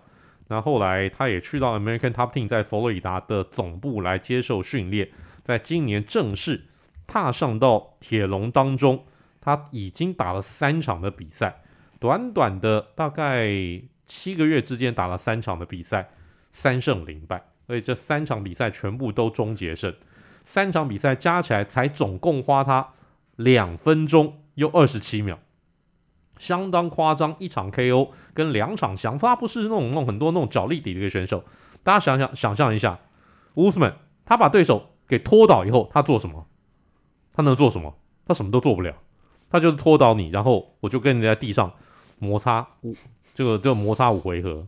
[0.50, 5.10] 那后来他也去到 American Top Team 在佛罗里达的总部来接受训练，
[5.44, 6.66] 在今年正式
[7.08, 9.06] 踏上到铁笼当中，
[9.42, 11.64] 他已经打了三场的比赛，
[12.00, 13.48] 短短的大概
[14.06, 16.12] 七个月之间打了三场的比赛，
[16.52, 19.94] 三胜零败，所以这三场比赛全部都终结胜，
[20.46, 22.90] 三场比赛加起来才总共花他
[23.36, 25.40] 两分钟又二十七秒，
[26.38, 31.44] 相当夸张，一场 KO 跟两场降服，他不是那种那种很多那种脚力底的一个选手，
[31.84, 33.00] 大家想想想象一下，
[33.56, 36.48] 乌斯曼他把对手给拖倒以后，他做什么？
[37.34, 37.98] 他能做什么？
[38.26, 38.96] 他什么都做不了，
[39.50, 41.74] 他就是拖倒你，然后我就跟你在地上
[42.20, 42.96] 摩擦五，
[43.34, 44.68] 这个就摩擦五回合。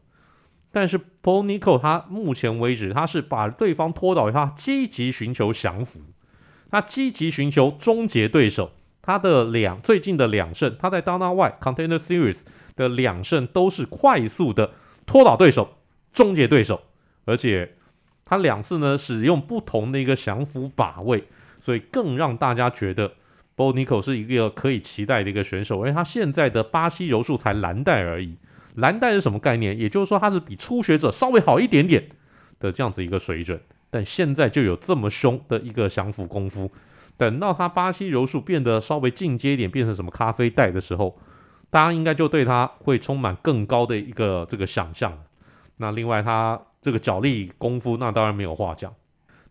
[0.76, 6.02] 但是 Paul n i c o 他目前为止，他是把对方拖倒，他积极寻求降服，
[6.70, 8.74] 他积极寻求终结对手。
[9.02, 12.40] 他的两最近的两胜，他在 Dana White Contender Series
[12.76, 14.72] 的两胜都是快速的
[15.06, 15.78] 拖倒对手、
[16.12, 16.82] 终结对手，
[17.24, 17.76] 而且
[18.26, 21.24] 他两次呢使用不同的一个降服把位。
[21.62, 23.14] 所以更让大家觉得
[23.56, 28.36] b o n i c o 是一个可以期待的一个选手，而且他现在的巴西柔术才蓝带而已。
[28.76, 29.78] 蓝带是什么概念？
[29.78, 32.10] 也就是说他是比初学者稍微好一点点
[32.60, 33.60] 的这样子一个水准，
[33.90, 36.72] 但现在就有这么凶的一个降服功夫。
[37.18, 41.18] 等到他巴西柔术变得稍微进阶一点，变成什么咖啡带的时候，
[41.70, 45.18] 大家应该就对他会充满更高的一个这个想象。
[45.78, 48.94] 那另外他这个脚力功夫，那当然没有话讲。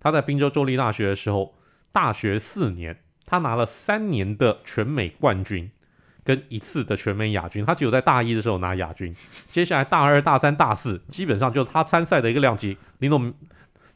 [0.00, 1.54] 他在宾州州立大学的时候。
[1.94, 5.70] 大学四年，他拿了三年的全美冠军，
[6.24, 7.64] 跟一次的全美亚军。
[7.64, 9.14] 他只有在大一的时候拿亚军。
[9.50, 12.76] 接下来大二、大三、大四，基本上就是他参赛的一个量级。
[12.98, 13.32] 林总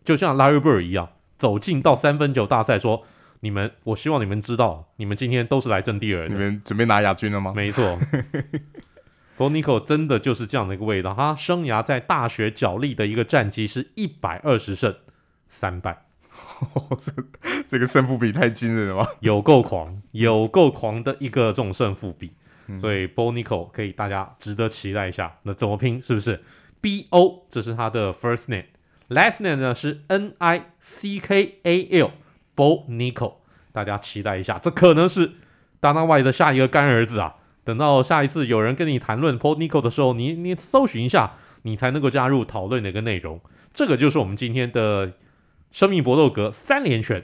[0.04, 3.04] 就像 Larry Bird 一样，走进到三分球大赛，说
[3.40, 7.52] ：“你们，我希望你们知道，你们今天都是来争第二的。”你们准备拿亚军了吗？
[7.54, 7.98] 没错，
[9.36, 11.14] Bo Nickal 真的就是这样的一个味道。
[11.14, 14.94] 他生涯在大学角力的一个战绩是一百二十胜
[15.48, 16.08] 三败。
[16.74, 17.12] 哦、这
[17.68, 19.09] 这个胜负比太惊人了吧？
[19.20, 22.33] 有够狂，有够狂的一个这种胜负比，
[22.66, 25.37] 嗯、所以 Bo Nickal 可以大家值得期待一下。
[25.44, 26.03] 那怎么拼？
[26.03, 26.42] 是不是
[26.81, 27.46] B O？
[27.48, 33.35] 这是他的 first name，last name 呢是 N I C K A L，Bo Nickal，
[33.72, 35.29] 大家期待一下，这可能是
[35.81, 37.37] Dana White 的下一个干儿子啊！
[37.62, 43.40] 等到下一次有人跟你谈论 Bo Nickal 的时候，你你搜寻一下，你才能够加入讨论的一个内容。
[43.72, 45.12] 这个就是我们今天的。
[45.70, 47.22] 生命搏斗格三连拳。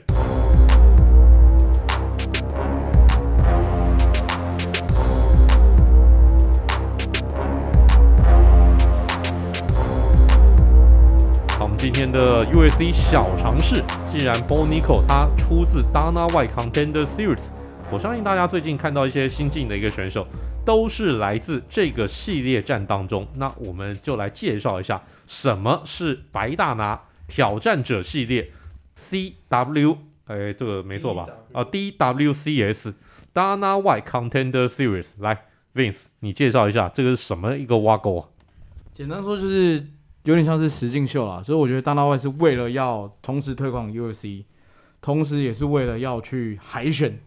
[11.57, 17.41] 好，我们今天的 UFC 小尝试，既然 Bo Nickal 他出自 Dana White Contender Series，
[17.91, 20.27] 我相信大家最近看到一些新进的一个选手，
[20.63, 23.27] 都是来自这个系列战当中。
[23.33, 27.01] 那我们就来介绍一下什么是白大拿。
[27.27, 28.51] 挑战者系列
[28.97, 31.27] ，CW，哎，这个没错吧？
[31.53, 38.29] 啊，DWCS，Dana White Contender Series，来，Vince，你介绍一下这个是什么一个挖沟啊？
[38.93, 39.85] 简单说就是
[40.23, 44.45] 有点像是实境秀啦，所以我觉得 Dana White 是为了要同时推广 UFC，
[45.01, 47.19] 同时也是为了要去海选，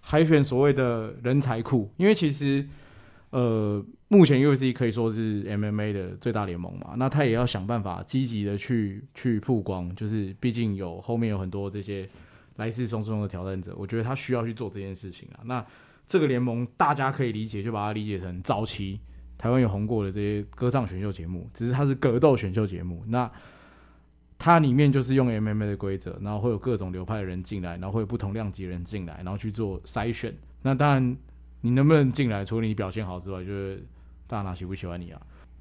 [0.00, 2.66] 海选所谓的人才库，因为其实，
[3.30, 3.84] 呃。
[4.10, 12.08] 目前 UFC 可以说是 MMA 的最大联盟嘛，那他也要想办法积极的去去曝光，就是毕竟有后面有很多这些
[12.56, 15.44] 来势汹汹的挑战者，我觉得他需要去做这件事情啊。
[15.44, 15.62] 那
[16.06, 18.98] 这个联盟大家可以理解，就把它理解成早期
[19.36, 23.04] 台湾有红过的这些歌唱选秀节目，只是它是格斗选秀节目。
[23.08, 23.30] 那
[24.38, 30.34] 它里面就是用 MMA 的规则，然后会有各种流派的人进来，然后会有不同量级的人进来，然后去做筛选。
[30.62, 31.14] 那当然
[31.68, 33.82] 你能不能进来，除了你表现好之外，就是。
[34.30, 35.18] 大拿喜不喜欢你啊？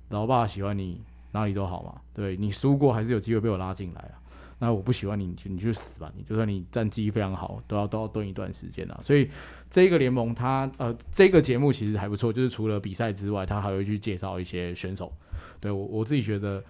[0.10, 2.02] 老爸喜欢你，哪里都好嘛。
[2.14, 4.20] 对，你输过还是有机会被我拉进来啊。
[4.60, 6.12] 那我不喜欢你，你就你去死吧！
[6.18, 9.00] 你就算你战绩非常好，都要都要蹲一段时间啊。
[9.02, 9.30] 所以
[9.70, 15.14] 这个联盟它呃这个节目其实还不错，就是除了比赛之外，它还会去介绍一些选手。
[15.62, 16.62] 对我我自己觉得，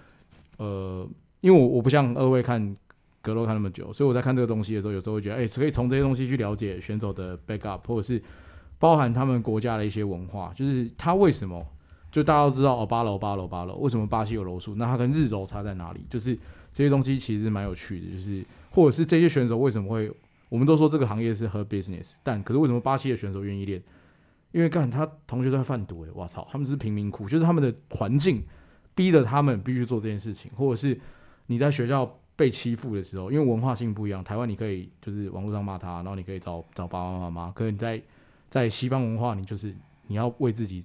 [0.58, 1.10] 呃，
[1.41, 2.78] 因为我我不像二位看
[3.23, 8.21] 格斗看那么久，所以我在看这个东西的时候，有时候会觉得，哎、可以从这些东西去了解选手的 backup，或者是
[8.80, 11.65] 包含他们国家的一些文化，就是他为什么。
[12.10, 14.73] 就大家都知道哦，巴柔巴柔巴柔，为什么巴西有柔术？
[14.75, 16.04] 那它跟日柔差在哪里？
[16.10, 16.34] 就是
[16.73, 20.10] 这些东西其实蛮有趣的，就是或者是这些选手为什么会？
[20.50, 23.84] 我们都说这个行业是和 business，但可是为什么巴西的选手愿意练？
[24.54, 28.42] 因为干他同学在贩毒诶，我操，他们是贫民窟，就是他们的环境
[28.96, 31.00] 逼得他们必须做这件事情，或者是
[31.48, 38.02] 你在学校被欺负的时候，因为文化性不一样，台湾你可以就是网络上骂他，然后你可以找找爸爸妈妈，可是你在
[38.50, 39.73] 在西方文化，你就是
[40.08, 40.83] 你要为自己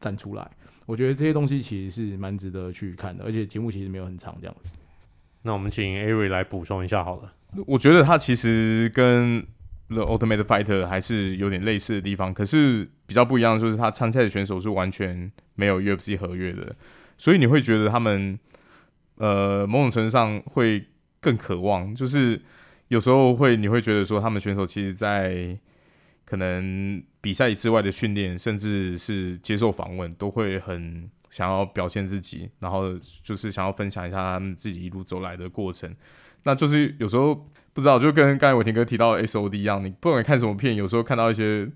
[0.00, 0.50] 站出来。
[0.86, 4.70] 我觉得这些东西其实是蛮值得去看的，而且节目其实没有很长这样子。
[5.42, 7.32] 那我们请 Ari 来补充一下好了。
[7.66, 9.46] 我觉得他其实跟
[9.88, 16.74] The Ultimate Fighter 还是有点类似的地方，可是比较不一样，就是他参赛的选手是完全没有 UFC 合约的，
[17.16, 18.38] 所以你会觉得他们
[19.16, 20.84] 呃某种程度上会
[21.20, 22.40] 更渴望，就是
[22.88, 25.56] 有时候会你会觉得说他们选手其实，在
[26.24, 35.94] 可能比赛之外的训练，甚至是接受访问，都会很想要表现自己，然后就是想要分享一下他们自己一路走来的过程。
[36.44, 37.34] 那就是有时候
[37.72, 41.68] 不知道，就跟刚才伟霆哥提到 SOD 一样，你不管看什么片，有时候看到一些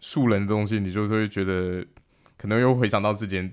[0.00, 1.84] 素人的东西，你就会觉得
[2.36, 3.50] 可能又回想到自己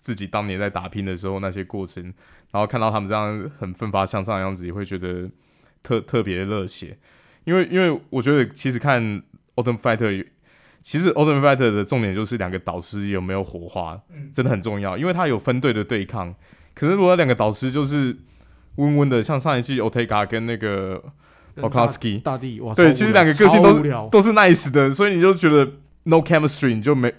[0.00, 2.02] 自己当年在打拼的时候那些过程，
[2.50, 5.30] 然后看到他们这样很奋发向上的样子，也会觉得
[5.82, 6.98] 特特别热血。
[7.44, 9.22] 因为因为我觉得其实看
[9.62, 10.26] Ultimate Fighter，
[10.82, 14.00] 其实 Ultimate Fighter 的重点就是两个导师有没有火花，
[14.32, 16.34] 真的很重要，因为他有分队的对抗。
[16.74, 18.16] 可是如果两个导师就是
[18.76, 21.02] 温温的，像上一季 Ortega 跟那个
[21.56, 23.82] Volkanovski 大帝，哇，对，其实两个个性都是
[24.12, 25.72] 都是 nice 的，所以你就觉得
[26.04, 27.12] no chemistry，你就没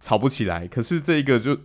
[0.00, 0.66] 吵不起来。
[0.66, 1.56] 可是这一个就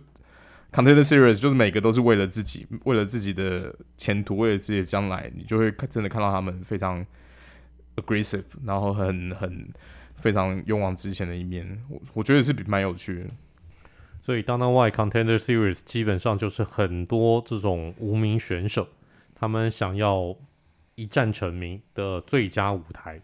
[0.72, 7.04] Container Series 就是每个都是为了自己，为了自己的前途，为了自己的将来，你就会真的看到他们非常
[7.96, 9.68] aggressive，然后很很
[10.24, 11.78] 非常勇往直前的一面。
[11.90, 13.26] 我我觉得是蛮有趣的。
[14.22, 18.88] 所以 Dana White Contender Series 基本上就是很多这种无名选手。
[19.34, 20.34] 他们想要
[20.94, 23.20] 一战成名的最佳舞台，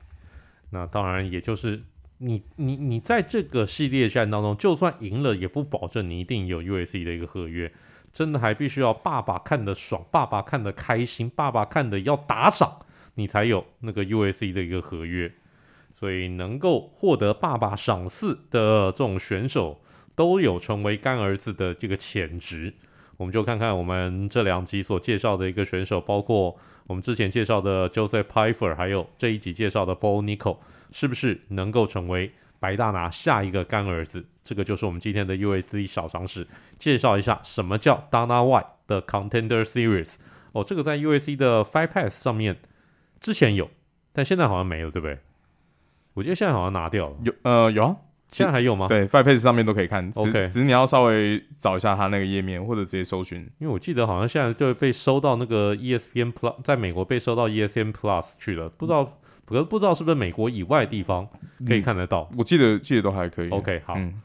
[0.69, 1.83] 那当然也就是
[2.19, 7.73] 你你你在这个系列战当中，就算赢了，也不保证你一定有 UFC 的一个合约。
[8.13, 12.71] 真的还必须要爸爸看得爽，爸爸看得开心，爸爸看得要打赏，
[13.15, 15.33] 你才有那个 UFC 的一个合约。
[16.01, 19.83] 所以能够获得爸爸赏赐的这种选手，
[20.17, 22.73] 都有成为干儿子的这个潜质。
[23.19, 30.57] 我们就看看我们这两集所介绍的一个选手，包括我们之前介绍的 Joseph Pyfer，还有这一集介绍的 Bo Nicol，
[30.91, 34.25] 是不是能够成为白大拿下一个干儿子？
[34.43, 36.47] 这个就是我们今天的 UFC 小常识，
[36.79, 40.15] 介绍一下什么叫 Dana White 的 Contender Series。
[40.53, 42.57] 哦，这个在 UFC 的 Five Pass 上面
[43.21, 43.71] 之前有，
[44.15, 45.19] 但现在好像没有，对不对？
[46.21, 47.17] 我觉得现在好像拿掉了。
[47.25, 47.97] 有，呃，有啊。
[48.31, 48.87] 现在还有吗？
[48.87, 50.13] 对，Fight Pass 上面都可以看。
[50.15, 53.39] OK，只是你要稍微找一下它那个页面，或者直接搜寻。
[53.59, 58.69] 因为我记得好像现在就被收到那个 ESPN Plus，在美国被收到 ESPN Plus 去了。
[58.69, 59.03] 不知道，
[59.47, 61.27] 不过不知道是不是美国以外的地方
[61.67, 62.29] 可以看得到。
[62.31, 63.49] 嗯、我记得记得都还可以。
[63.49, 64.21] OK，好，嗯、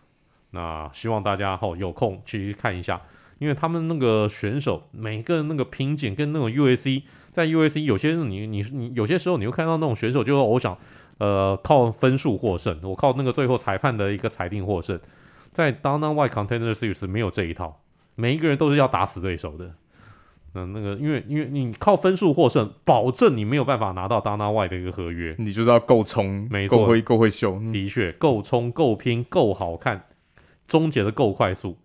[0.52, 3.02] 那希望大家哦有空去看一下，
[3.40, 10.78] 因为他们那个选手每个那个瓶颈跟那种 UAC 在 UAC 有些你你你有些时候你会看到那种选手，就是我想。
[11.18, 15.00] 呃，靠分数获胜，我靠那个最后裁判的一个裁定获胜，
[15.52, 17.82] 在 Dana White Contender Series 没有这一套，
[18.16, 19.74] 每一个人都是要打死对手的。
[20.54, 30.06] 那那个，因为因为你靠分数获胜，保证你没有办法拿到 Dana White 的一个合约，你就是要够冲，没错，够会够会秀，的确够冲够拼够好看，
[30.68, 31.78] 终结的够快速，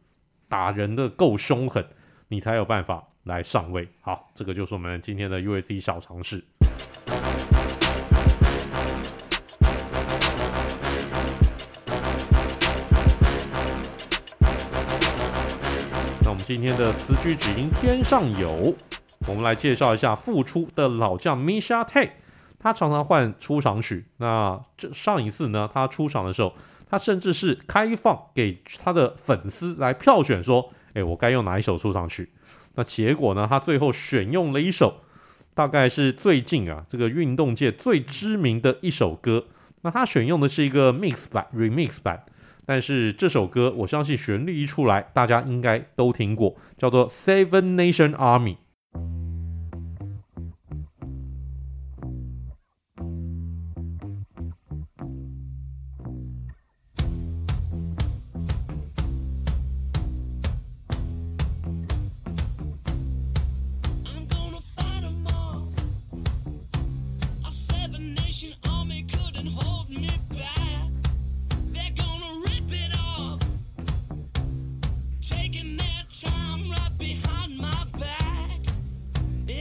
[0.48, 1.84] 打人的够凶狠，
[2.28, 3.88] 你才有办法来上位。
[4.00, 6.44] 好，这个就是我们今天的 UFC 小常识。
[16.50, 18.74] 今天的词曲只应天上有，
[19.28, 22.10] 我们来介绍一下复出的老将 Misha Tay，。
[22.58, 24.06] 他常常换出场曲。
[24.16, 26.52] 那这上一次呢，他出场的时候，
[26.88, 32.32] 他甚至是开放给他的粉丝来票选，说：“诶，我该用哪一首出场曲？”
[32.74, 35.02] 那结果呢，他最后选用了一首，
[35.54, 39.44] 大概是最近啊这个运动界最知名的一首歌。
[39.82, 42.24] 那他选用的是一个 mix 版 remix 版。
[42.70, 48.54] 但是这首歌，我相信旋律一出来，大家应该都听过，叫做《Seven Nation Army》。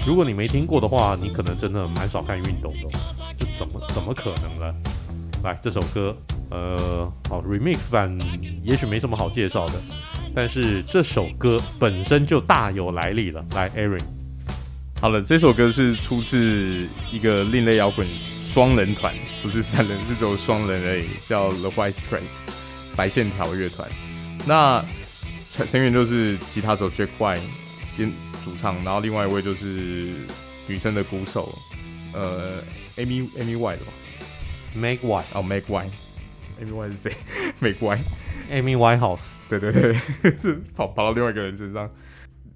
[0.10, 2.90] 如果你没听过的话，你可能真的蛮少看运动的，
[3.38, 4.74] 这怎么怎么可能呢？
[5.44, 6.18] 来，这首歌，
[6.50, 8.18] 呃，好，remix 版
[8.64, 9.74] 也许没什么好介绍的，
[10.34, 13.46] 但是这首歌本身就大有来历了。
[13.54, 14.02] 来，Aaron，
[15.00, 23.88] 好了，这首歌是出自一个另类摇滚双人团，不是三人，是只有双人而已，叫 The White Stripe 白线条乐团。
[24.48, 24.84] 那
[25.54, 27.42] 成成员就是吉他手 Jack White
[27.96, 28.12] 兼
[28.44, 30.12] 主唱，然后另外一位就是
[30.68, 31.50] 女生的鼓手，
[32.14, 32.62] 呃
[32.98, 33.94] ，Amy Amy White 吧。
[34.78, 37.12] Meg White 哦，Meg White，Amy White 是谁
[37.60, 39.22] ？Meg White，Amy Whitehouse，。
[39.50, 39.96] 对对对，
[40.40, 41.90] 是跑跑到另外一个人身上。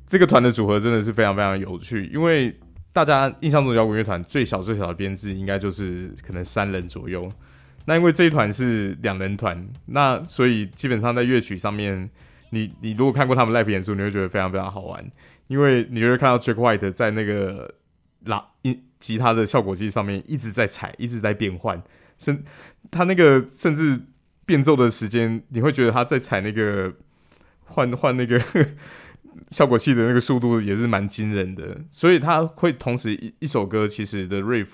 [0.07, 2.55] 这个团的组合真的是非常非常有趣，因为
[2.91, 7.27] 大家印象中摇滚乐团最小最小的编制应该就是可能三人左右。
[7.85, 12.07] 那因为这一团是两人团，那所以基本上在乐曲上面，
[12.51, 15.03] 你你如果看过他们 live 演出，你会觉得非常非常好玩，
[15.47, 17.73] 因为你会看到 Jack White 在那个
[18.25, 21.81] 拉音吉他的效果器上面一直在踩，一直在变换，
[22.17, 22.43] 甚
[22.89, 24.01] 他那个甚至
[24.45, 26.93] 变奏的时间，你会觉得他在踩那个
[27.65, 28.41] 换换那个。
[29.49, 34.73] 效果器的那个速度也是蛮惊人的，所以他会同时一一首歌其实的 riff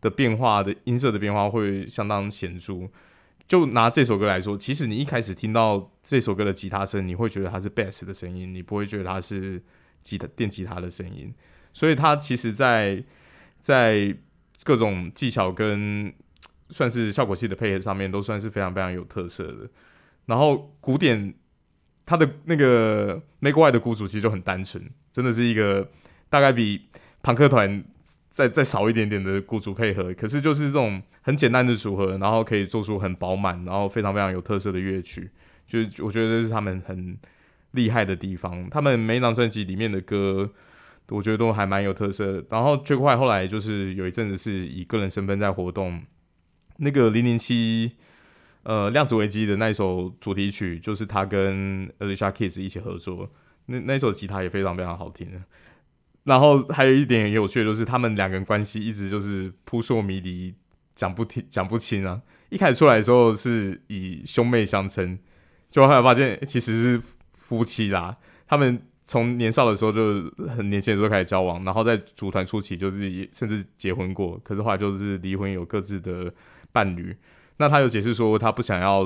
[0.00, 2.88] 的变化的音色的变化会相当显著。
[3.48, 9.60] 就拿这首歌来说，其实你一开始听到这首歌的吉他声，你会觉得它是 bass 的声音，你不会觉得它是
[10.06, 11.34] 吉他电吉他的声音。
[11.72, 13.02] 所以它其实在
[13.58, 14.16] 在
[14.62, 16.12] 各种技巧跟
[16.70, 19.68] 算是效果器的配合上面，都算是非常非常有特色的。
[20.26, 21.34] 然后古典。
[22.08, 24.80] 他的那个 Meg White 的鼓组其实就很单纯，
[25.12, 25.90] 真的是一个
[26.28, 26.86] 大概比
[27.20, 27.82] 庞克团
[28.30, 35.28] 再再少一点点的鼓组配合，可是就是这种很简单的组合，然后可以做出很饱满，然后非常非常有特色的乐曲，
[35.66, 37.18] 就是我觉得这是他们很
[37.72, 38.68] 厉害的地方。
[38.70, 40.50] 他们每一张专辑里面的歌，
[41.08, 42.44] 我觉得都还蛮有特色。
[42.50, 46.02] 然后 Jack 后来就是有一阵子是以个人身份在活动，
[46.78, 47.92] 那个零零七。
[48.68, 53.30] 呃，量子危机的那一首主题曲，就是他跟 Alicia Keys 一起合作，
[53.66, 55.28] 那那首吉他也非常非常好听。
[56.24, 60.52] 然后还有一点很有趣的，就是他们两个人关系一直就是扑朔迷离，
[60.96, 62.20] 讲不听讲不清啊。
[62.48, 65.16] 一开始出来的时候是以兄妹相称，
[65.70, 67.02] 就后来发现其实是
[67.46, 68.16] 夫妻啦。
[68.48, 70.22] 他们从年少的时候就
[70.56, 76.32] 很年轻的时候开始交往，然后在组团初期就是甚至结婚过，可是后来就是离婚，有各自的
[76.72, 77.16] 伴侣。
[77.58, 79.04] 那他有解释说，他不想要，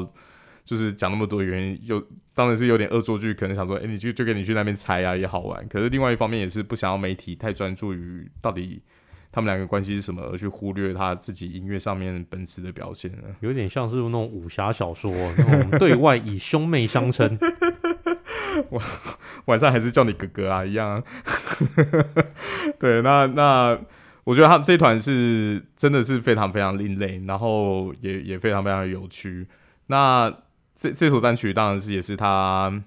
[0.65, 2.03] 就是讲那么多原因，有
[2.35, 5.69] 当然是有点恶作剧，可能想说，哎、你就就给你去那边猜啊，也好玩。
[5.69, 8.83] 可是另外一方面也是不想要媒体太专注于到底
[9.31, 13.13] 他们两个关系是什么，而去忽略他自己音乐上面本质的表现。
[13.41, 17.39] 有点像是那种武侠小说，那种对外以兄妹相称，
[18.71, 18.87] 晚
[19.47, 21.03] 晚上还是叫你哥哥啊一样。
[22.79, 23.79] 对，那那。
[24.25, 29.49] 我觉得他这团是真的是非常非常另类，然后也也非常非常有趣。
[29.87, 30.33] 那
[30.77, 32.83] 这这首单曲当然是也是他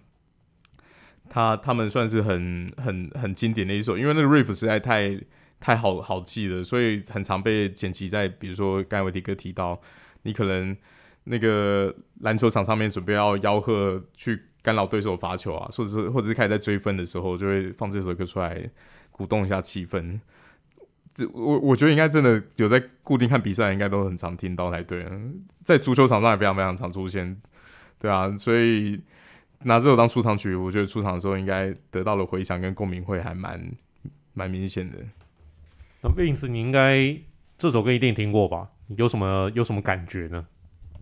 [1.28, 5.20] 他他们算是很很很经典的一首，因为那个 riff 实在太
[5.60, 9.82] 太好好记了，所以很常被剪辑在比如说刚才维迪哥提到，
[10.22, 10.78] 你可能
[11.26, 18.68] 那个篮球场上面准备要吆喝去干扰对手罚球啊，或者是或者是开始在追分的时候，就会放这首歌出来
[19.12, 20.20] 鼓动一下气氛。
[21.14, 25.06] 这我我觉得应该真的有在固定看比赛，应该都很常听到才对。
[25.64, 27.40] 在足球场上也非常非常常出现，
[28.00, 29.00] 对啊，所以
[29.64, 33.62] 拿这首当出场曲，我觉得出场的时候应该得到的回响跟共鸣会还蛮
[34.34, 34.98] 蛮明显的。
[36.02, 37.16] 那 Vince，你应该
[37.58, 38.70] 这首歌一定听过吧？
[38.98, 40.46] 有什么有什么感觉呢？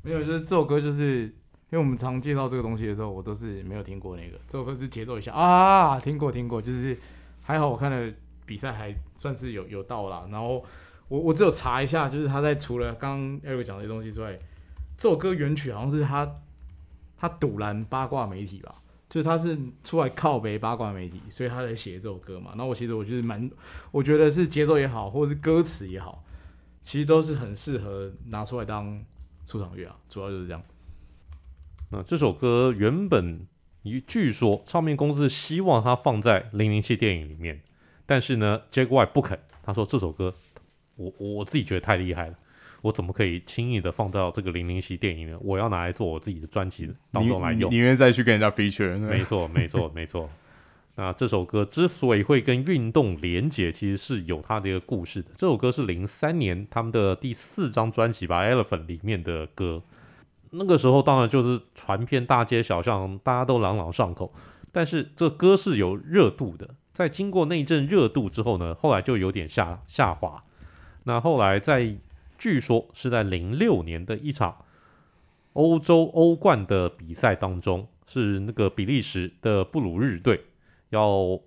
[0.04, 1.34] 没有，就是这首歌，就是
[1.72, 4.38] 因为我们常介绍这个东西的时候，我都是没有听过那个。
[4.48, 6.98] 这首歌是节奏一下啊，听过听过，就是
[7.42, 8.14] 还好我看了。
[8.44, 10.62] 比赛还算是有有到啦，然后
[11.08, 14.38] 我我只有查一下，就是他在除了刚刚 Eric 讲的这些东西之外，
[14.98, 16.30] 这首歌原曲好像是他
[17.18, 18.76] 他赌烂八卦媒体吧，
[19.08, 22.50] 就是他是出来靠北八卦媒体，所以他才写这首歌嘛。
[22.56, 23.50] 然后我其实我就是蛮，
[23.92, 26.22] 我觉得是节奏也好，或者是歌词也好，
[26.82, 29.02] 其实都是很适合拿出来当
[29.46, 30.62] 出场乐啊，主要就是这样。
[31.94, 33.46] 那这首歌原本
[34.08, 37.60] 据说唱片公司希望它放在零零七电影里面。
[38.06, 39.38] 但是呢，Jack White 不肯。
[39.64, 40.34] 他说这首歌，
[40.96, 42.36] 我我自己觉得太厉害了，
[42.82, 45.38] 我怎么可以轻易的放到这个零零七电影呢？
[45.42, 47.70] 我要拿来做我自己的专辑当中来用。
[47.72, 48.98] 宁愿再去跟人家 feature。
[48.98, 50.30] 没错，没错，没错。
[50.96, 55.30] 那这首歌之所以会跟运动连结，其实是有它的一个故事的。
[55.38, 59.82] 这首歌是零三年他们的第四张专辑吧，《Elephant》里面的歌。
[60.52, 64.34] 那个时候当然就是传遍大街小巷，大家都朗朗上口。
[64.72, 66.76] 但是这歌是有热度的。
[66.94, 70.44] 在经过那一阵热度之后呢，后来就有点下下滑。
[71.04, 71.96] 那后来在
[72.38, 74.58] 据说是在零六年的一场
[75.54, 80.46] 欧洲欧冠的比赛当中，是那个比利时的布鲁日队
[80.90, 81.40] 要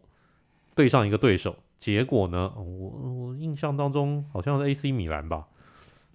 [0.75, 5.47] 对上一个对手，结果呢，我我印象当中好像是 AC 米兰吧。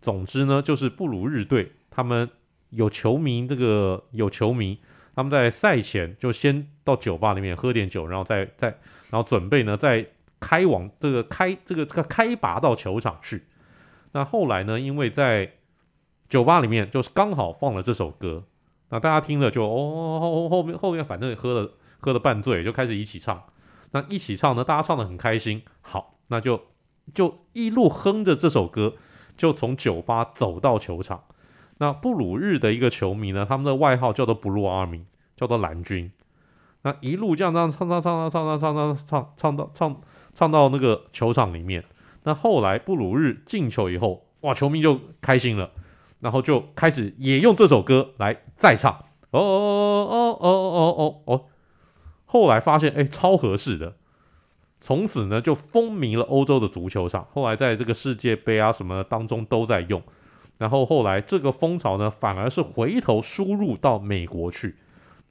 [0.01, 2.29] 总之呢，就是布鲁日队他们
[2.69, 4.79] 有球迷，这个有球迷
[5.15, 8.77] 他们在赛前就先到酒吧里面喝点酒，然后再再。
[9.11, 10.05] 然后准备呢，再
[10.39, 13.43] 开往这个开这个这个开拔到球场去。
[14.11, 15.51] 那后来呢，因为在
[16.29, 18.43] 酒吧里面就是刚好放了这首歌，
[18.89, 23.43] 那大家听了就哦后后面后面反正也喝了喝了半醉，就开始一起唱。
[23.89, 25.63] 那一起唱呢，大家唱的很开心。
[25.81, 26.61] 好，那就
[27.15, 28.93] 就一路哼着这首歌，
[29.35, 31.23] 就从酒吧走到球场。
[31.79, 35.01] 那布鲁日的一个球迷呢，他们的外号叫做 Blue Army，
[35.35, 36.11] 叫做蓝军。
[36.83, 40.01] 那一路这样这样唱唱唱唱唱唱唱唱唱到唱
[40.33, 41.83] 唱到那个球场里面。
[42.23, 45.71] 那后来布鲁日进球以后，哇，球迷就开心了，
[46.19, 48.93] 然后就开始也用这首歌来再唱。
[49.31, 51.45] 哦哦哦哦哦哦哦。
[52.25, 53.95] 后来发现，哎，超合适的。
[54.81, 57.25] 从此呢，就风靡了欧洲的足球场。
[57.33, 60.01] 后来在这个世界杯啊什么当中都在用。
[60.59, 64.75] 然后后来这个风潮呢，反而是回头输入到美国去。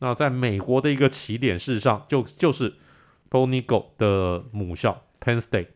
[0.00, 2.74] 那在美国的一个起点，事实上就就是
[3.30, 5.68] Paul Nigel 的母校 Penn State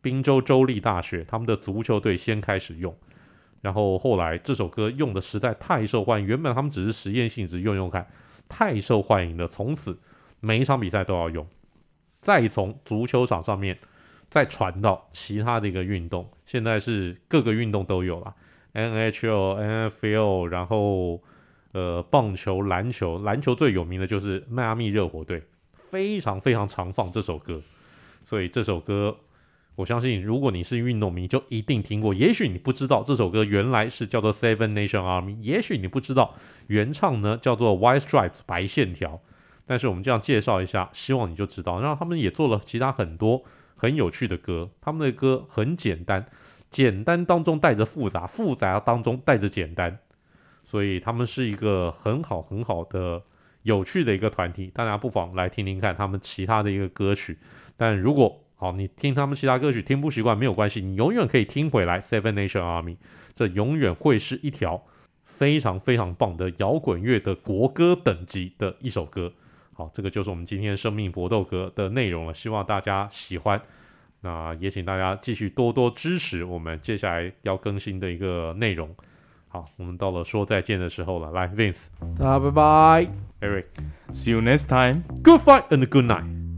[0.00, 2.94] 宾州州立大学，他们的足球队先开始用。
[3.62, 8.06] 然后后来这首歌用的实在太受欢迎，原本他们只是实验性质用用看，
[8.48, 9.98] 太受欢迎了，从此
[10.40, 11.46] 每一场比赛都要用。
[12.20, 13.78] 再从足球场上面
[14.28, 18.34] 再传到其他的一个运动，现在是各个运动都有了。
[18.74, 21.20] NHL、NFL，然后
[21.72, 25.42] 呃，棒球、篮球，篮球最有名的就是迈阿密热火队，
[25.90, 27.60] 非常非常常放这首歌。
[28.24, 29.16] 所以这首歌，
[29.74, 32.12] 我相信如果你是运动迷，就一定听过。
[32.12, 36.34] 也许你不知道这首歌原来是叫做 Seven Nation Army，也许你不知道
[36.66, 39.20] 原唱呢叫做 White Stripes 白线条。
[39.66, 41.80] 但是我们这样介绍一下，希望你就知道。
[41.80, 43.44] 然后他们也做了其他很多
[43.76, 46.26] 很有趣的歌，他们的歌很简单。
[46.72, 49.98] 简单当中带着复杂，复杂当中带着简单，
[50.64, 53.22] 所以他们是一个很好很好的
[53.62, 54.72] 有趣的一个团体。
[54.74, 57.38] 大家不妨来听听看他们其他的一个歌曲。
[57.76, 62.96] 但如果好，你听他们其他歌曲听不习惯没有关系，你永远可以听回来 Seven Nation Army，
[63.34, 64.82] 这永远会是一条
[65.24, 69.32] 非常非常棒的摇滚乐的国歌等级的一首歌。
[69.74, 73.60] 好，这个就是我们今天生命搏斗歌的内容了，希望大家喜欢。
[74.22, 78.88] 那也请大家继续多多支持我们接下来要更新的一个内容。
[79.48, 81.30] 好，我们到了说再见的时候了。
[81.32, 81.86] 来，Vince，
[82.18, 83.08] 大家拜拜。
[83.40, 85.02] Eric，See you next time.
[85.22, 86.51] Good fight and good night.